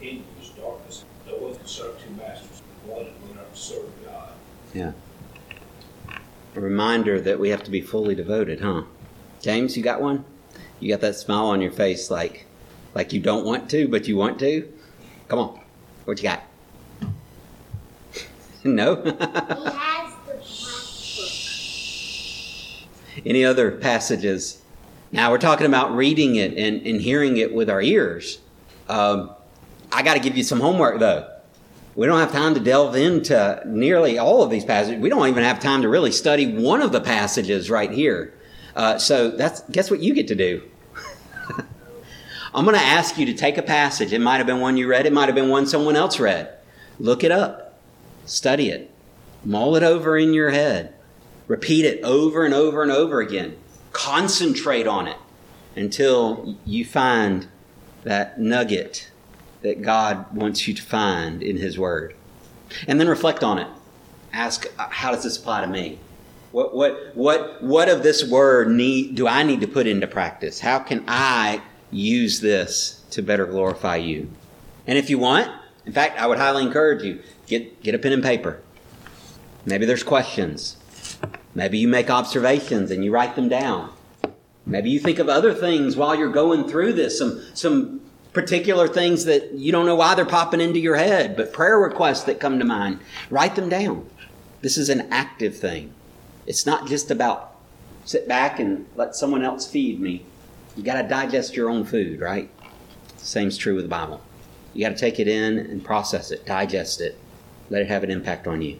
in 0.00 0.16
you 0.16 0.24
is 0.40 0.48
darkness. 0.50 1.04
No 1.26 1.36
one 1.36 1.54
can 1.54 1.66
serve 1.66 2.00
two 2.02 2.10
masters, 2.14 2.62
one 2.86 3.06
and 3.06 3.28
will 3.28 3.34
not 3.34 3.56
serve 3.56 3.86
God. 4.04 4.30
Yeah. 4.78 4.92
A 6.54 6.60
reminder 6.60 7.20
that 7.20 7.40
we 7.40 7.48
have 7.48 7.64
to 7.64 7.70
be 7.70 7.80
fully 7.80 8.14
devoted, 8.14 8.60
huh? 8.60 8.82
James, 9.40 9.76
you 9.76 9.82
got 9.82 10.00
one? 10.00 10.24
You 10.78 10.88
got 10.88 11.00
that 11.00 11.16
smile 11.16 11.46
on 11.46 11.60
your 11.60 11.72
face 11.72 12.12
like 12.12 12.46
like 12.94 13.12
you 13.12 13.18
don't 13.18 13.44
want 13.44 13.68
to, 13.70 13.88
but 13.88 14.06
you 14.06 14.16
want 14.16 14.38
to? 14.38 14.72
Come 15.26 15.40
on. 15.40 15.60
What 16.04 16.22
you 16.22 16.28
got? 16.28 16.42
no? 18.64 19.02
He 19.02 19.10
has 19.20 20.14
the. 23.16 23.28
Any 23.28 23.44
other 23.44 23.72
passages? 23.72 24.62
Now 25.10 25.32
we're 25.32 25.38
talking 25.38 25.66
about 25.66 25.92
reading 25.96 26.36
it 26.36 26.56
and, 26.56 26.86
and 26.86 27.00
hearing 27.00 27.36
it 27.36 27.52
with 27.52 27.68
our 27.68 27.82
ears. 27.82 28.38
Um, 28.88 29.32
I 29.90 30.02
got 30.02 30.14
to 30.14 30.20
give 30.20 30.36
you 30.36 30.44
some 30.44 30.60
homework 30.60 31.00
though. 31.00 31.28
We 31.98 32.06
don't 32.06 32.20
have 32.20 32.30
time 32.30 32.54
to 32.54 32.60
delve 32.60 32.94
into 32.94 33.60
nearly 33.66 34.20
all 34.20 34.44
of 34.44 34.50
these 34.50 34.64
passages. 34.64 35.00
We 35.00 35.08
don't 35.08 35.26
even 35.26 35.42
have 35.42 35.58
time 35.58 35.82
to 35.82 35.88
really 35.88 36.12
study 36.12 36.46
one 36.46 36.80
of 36.80 36.92
the 36.92 37.00
passages 37.00 37.70
right 37.70 37.90
here. 37.90 38.32
Uh, 38.76 38.98
so 38.98 39.32
that's 39.32 39.62
guess 39.62 39.90
what 39.90 39.98
you 39.98 40.14
get 40.14 40.28
to 40.28 40.36
do. 40.36 40.62
I'm 42.54 42.64
going 42.64 42.76
to 42.76 42.84
ask 42.84 43.18
you 43.18 43.26
to 43.26 43.34
take 43.34 43.58
a 43.58 43.62
passage. 43.62 44.12
It 44.12 44.20
might 44.20 44.36
have 44.36 44.46
been 44.46 44.60
one 44.60 44.76
you 44.76 44.86
read. 44.86 45.06
It 45.06 45.12
might 45.12 45.26
have 45.26 45.34
been 45.34 45.48
one 45.48 45.66
someone 45.66 45.96
else 45.96 46.20
read. 46.20 46.56
Look 47.00 47.24
it 47.24 47.32
up, 47.32 47.80
study 48.26 48.68
it, 48.68 48.92
mull 49.44 49.74
it 49.74 49.82
over 49.82 50.16
in 50.16 50.32
your 50.32 50.50
head, 50.50 50.94
repeat 51.48 51.84
it 51.84 52.00
over 52.04 52.44
and 52.44 52.54
over 52.54 52.80
and 52.80 52.92
over 52.92 53.20
again. 53.20 53.56
Concentrate 53.90 54.86
on 54.86 55.08
it 55.08 55.18
until 55.74 56.56
you 56.64 56.84
find 56.84 57.48
that 58.04 58.38
nugget 58.38 59.10
that 59.62 59.82
God 59.82 60.32
wants 60.34 60.66
you 60.68 60.74
to 60.74 60.82
find 60.82 61.42
in 61.42 61.56
His 61.56 61.78
Word. 61.78 62.14
And 62.86 63.00
then 63.00 63.08
reflect 63.08 63.42
on 63.42 63.58
it. 63.58 63.68
Ask, 64.32 64.66
uh, 64.78 64.88
how 64.90 65.12
does 65.12 65.24
this 65.24 65.38
apply 65.38 65.62
to 65.62 65.66
me? 65.66 65.98
What, 66.52 66.74
what, 66.74 67.12
what, 67.14 67.62
what 67.62 67.88
of 67.88 68.02
this 68.02 68.28
word 68.28 68.70
need, 68.70 69.14
do 69.14 69.26
I 69.26 69.42
need 69.42 69.60
to 69.60 69.68
put 69.68 69.86
into 69.86 70.06
practice? 70.06 70.60
How 70.60 70.78
can 70.78 71.04
I 71.06 71.60
use 71.90 72.40
this 72.40 73.04
to 73.10 73.22
better 73.22 73.46
glorify 73.46 73.96
you? 73.96 74.30
And 74.86 74.96
if 74.96 75.10
you 75.10 75.18
want, 75.18 75.50
in 75.84 75.92
fact, 75.92 76.18
I 76.18 76.26
would 76.26 76.38
highly 76.38 76.62
encourage 76.62 77.02
you, 77.02 77.22
get, 77.46 77.82
get 77.82 77.94
a 77.94 77.98
pen 77.98 78.12
and 78.12 78.22
paper. 78.22 78.60
Maybe 79.66 79.84
there's 79.84 80.02
questions. 80.02 80.76
Maybe 81.54 81.78
you 81.78 81.88
make 81.88 82.08
observations 82.08 82.90
and 82.90 83.04
you 83.04 83.10
write 83.10 83.36
them 83.36 83.48
down. 83.48 83.92
Maybe 84.64 84.90
you 84.90 85.00
think 85.00 85.18
of 85.18 85.28
other 85.28 85.54
things 85.54 85.96
while 85.96 86.14
you're 86.14 86.32
going 86.32 86.68
through 86.68 86.94
this, 86.94 87.18
some, 87.18 87.42
some 87.54 88.00
particular 88.32 88.88
things 88.88 89.24
that 89.24 89.52
you 89.52 89.72
don't 89.72 89.86
know 89.86 89.96
why 89.96 90.14
they're 90.14 90.24
popping 90.24 90.60
into 90.60 90.78
your 90.78 90.96
head, 90.96 91.36
but 91.36 91.52
prayer 91.52 91.78
requests 91.78 92.24
that 92.24 92.40
come 92.40 92.58
to 92.58 92.64
mind. 92.64 93.00
Write 93.30 93.56
them 93.56 93.68
down. 93.68 94.08
This 94.60 94.76
is 94.76 94.88
an 94.88 95.08
active 95.10 95.56
thing. 95.56 95.92
It's 96.46 96.66
not 96.66 96.86
just 96.86 97.10
about 97.10 97.54
sit 98.04 98.26
back 98.26 98.58
and 98.58 98.86
let 98.96 99.14
someone 99.14 99.44
else 99.44 99.70
feed 99.70 100.00
me. 100.00 100.24
You 100.76 100.82
got 100.82 101.00
to 101.00 101.08
digest 101.08 101.54
your 101.54 101.68
own 101.68 101.84
food, 101.84 102.20
right? 102.20 102.50
Same's 103.16 103.58
true 103.58 103.74
with 103.74 103.84
the 103.84 103.90
Bible. 103.90 104.22
You 104.72 104.84
got 104.84 104.96
to 104.96 105.00
take 105.00 105.18
it 105.18 105.28
in 105.28 105.58
and 105.58 105.84
process 105.84 106.30
it, 106.30 106.46
digest 106.46 107.00
it, 107.00 107.18
let 107.68 107.82
it 107.82 107.88
have 107.88 108.04
an 108.04 108.10
impact 108.10 108.46
on 108.46 108.62
you. 108.62 108.78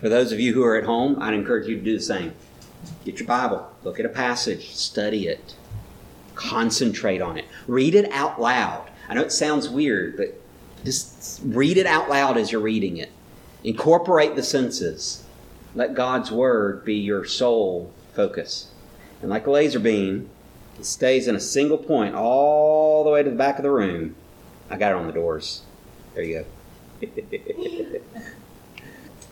For 0.00 0.08
those 0.08 0.30
of 0.30 0.38
you 0.38 0.52
who 0.52 0.62
are 0.62 0.76
at 0.76 0.84
home, 0.84 1.16
I'd 1.20 1.34
encourage 1.34 1.66
you 1.66 1.76
to 1.76 1.82
do 1.82 1.96
the 1.96 2.02
same. 2.02 2.34
Get 3.04 3.18
your 3.18 3.26
Bible, 3.26 3.70
look 3.82 3.98
at 3.98 4.06
a 4.06 4.10
passage, 4.10 4.74
study 4.74 5.26
it, 5.26 5.54
concentrate 6.34 7.20
on 7.20 7.36
it, 7.38 7.44
read 7.66 7.94
it 7.94 8.10
out 8.12 8.40
loud. 8.40 8.90
I 9.08 9.14
know 9.14 9.22
it 9.22 9.32
sounds 9.32 9.68
weird, 9.68 10.16
but 10.16 10.40
just 10.84 11.40
read 11.44 11.76
it 11.76 11.86
out 11.86 12.08
loud 12.08 12.36
as 12.36 12.52
you're 12.52 12.60
reading 12.60 12.96
it. 12.96 13.10
Incorporate 13.62 14.36
the 14.36 14.42
senses. 14.42 15.24
Let 15.74 15.94
God's 15.94 16.30
Word 16.30 16.84
be 16.84 16.94
your 16.94 17.24
sole 17.24 17.92
focus. 18.12 18.68
And 19.20 19.30
like 19.30 19.46
a 19.46 19.50
laser 19.50 19.80
beam, 19.80 20.28
it 20.78 20.84
stays 20.84 21.26
in 21.28 21.34
a 21.34 21.40
single 21.40 21.78
point 21.78 22.14
all 22.14 23.04
the 23.04 23.10
way 23.10 23.22
to 23.22 23.30
the 23.30 23.36
back 23.36 23.58
of 23.58 23.62
the 23.62 23.70
room. 23.70 24.14
I 24.70 24.76
got 24.76 24.92
it 24.92 24.96
on 24.96 25.06
the 25.06 25.12
doors. 25.12 25.62
There 26.14 26.24
you 26.24 26.44
go. 27.00 27.08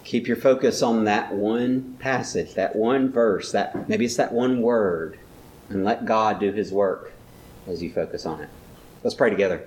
Keep 0.04 0.26
your 0.26 0.36
focus 0.36 0.82
on 0.82 1.04
that 1.04 1.32
one 1.32 1.96
passage, 1.98 2.54
that 2.54 2.74
one 2.76 3.10
verse, 3.10 3.52
that 3.52 3.88
maybe 3.88 4.04
it's 4.04 4.16
that 4.16 4.32
one 4.32 4.60
word, 4.60 5.18
and 5.72 5.84
let 5.84 6.04
God 6.04 6.40
do 6.40 6.52
his 6.52 6.72
work 6.72 7.12
as 7.66 7.82
you 7.82 7.92
focus 7.92 8.26
on 8.26 8.40
it. 8.40 8.48
Let's 9.02 9.14
pray 9.14 9.30
together. 9.30 9.66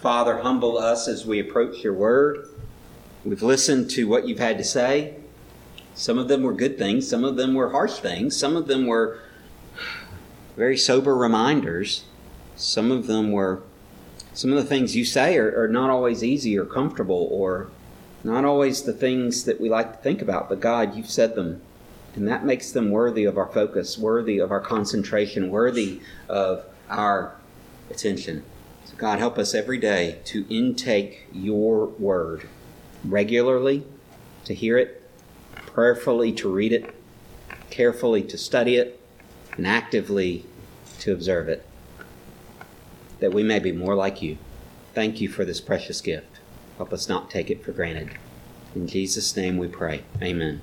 Father, 0.00 0.38
humble 0.38 0.78
us 0.78 1.08
as 1.08 1.26
we 1.26 1.40
approach 1.40 1.84
your 1.84 1.92
word. 1.92 2.48
We've 3.24 3.42
listened 3.42 3.90
to 3.90 4.08
what 4.08 4.26
you've 4.26 4.38
had 4.38 4.58
to 4.58 4.64
say. 4.64 5.16
Some 5.94 6.18
of 6.18 6.28
them 6.28 6.42
were 6.42 6.54
good 6.54 6.78
things, 6.78 7.06
some 7.06 7.24
of 7.24 7.36
them 7.36 7.54
were 7.54 7.70
harsh 7.70 7.98
things, 7.98 8.36
some 8.36 8.56
of 8.56 8.66
them 8.66 8.86
were 8.86 9.20
very 10.56 10.76
sober 10.76 11.14
reminders. 11.16 12.04
Some 12.60 12.92
of 12.92 13.06
them 13.06 13.32
were, 13.32 13.62
some 14.34 14.50
of 14.52 14.56
the 14.56 14.64
things 14.64 14.94
you 14.94 15.06
say 15.06 15.38
are, 15.38 15.62
are 15.62 15.68
not 15.68 15.88
always 15.88 16.22
easy 16.22 16.58
or 16.58 16.66
comfortable 16.66 17.28
or 17.30 17.70
not 18.22 18.44
always 18.44 18.82
the 18.82 18.92
things 18.92 19.44
that 19.44 19.58
we 19.58 19.70
like 19.70 19.92
to 19.92 19.98
think 20.02 20.20
about, 20.20 20.50
but 20.50 20.60
God, 20.60 20.94
you've 20.94 21.08
said 21.08 21.34
them. 21.34 21.62
And 22.14 22.26
that 22.28 22.44
makes 22.44 22.72
them 22.72 22.90
worthy 22.90 23.24
of 23.24 23.38
our 23.38 23.46
focus, 23.46 23.96
worthy 23.96 24.38
of 24.38 24.50
our 24.50 24.60
concentration, 24.60 25.50
worthy 25.50 26.00
of 26.28 26.64
our 26.88 27.36
attention. 27.90 28.42
So, 28.84 28.94
God, 28.96 29.18
help 29.18 29.38
us 29.38 29.54
every 29.54 29.78
day 29.78 30.18
to 30.24 30.44
intake 30.48 31.26
your 31.32 31.86
word 31.86 32.48
regularly, 33.04 33.84
to 34.44 34.54
hear 34.54 34.76
it, 34.76 35.02
prayerfully 35.54 36.32
to 36.32 36.52
read 36.52 36.72
it, 36.72 36.94
carefully 37.70 38.22
to 38.24 38.36
study 38.36 38.76
it, 38.76 39.00
and 39.56 39.66
actively 39.66 40.44
to 40.98 41.12
observe 41.12 41.48
it, 41.48 41.66
that 43.20 43.32
we 43.32 43.42
may 43.42 43.58
be 43.58 43.72
more 43.72 43.94
like 43.94 44.20
you. 44.20 44.36
Thank 44.94 45.20
you 45.20 45.28
for 45.28 45.44
this 45.44 45.60
precious 45.60 46.00
gift. 46.00 46.40
Help 46.76 46.92
us 46.92 47.08
not 47.08 47.30
take 47.30 47.50
it 47.50 47.64
for 47.64 47.72
granted. 47.72 48.10
In 48.74 48.88
Jesus' 48.88 49.36
name 49.36 49.58
we 49.58 49.68
pray. 49.68 50.02
Amen. 50.22 50.60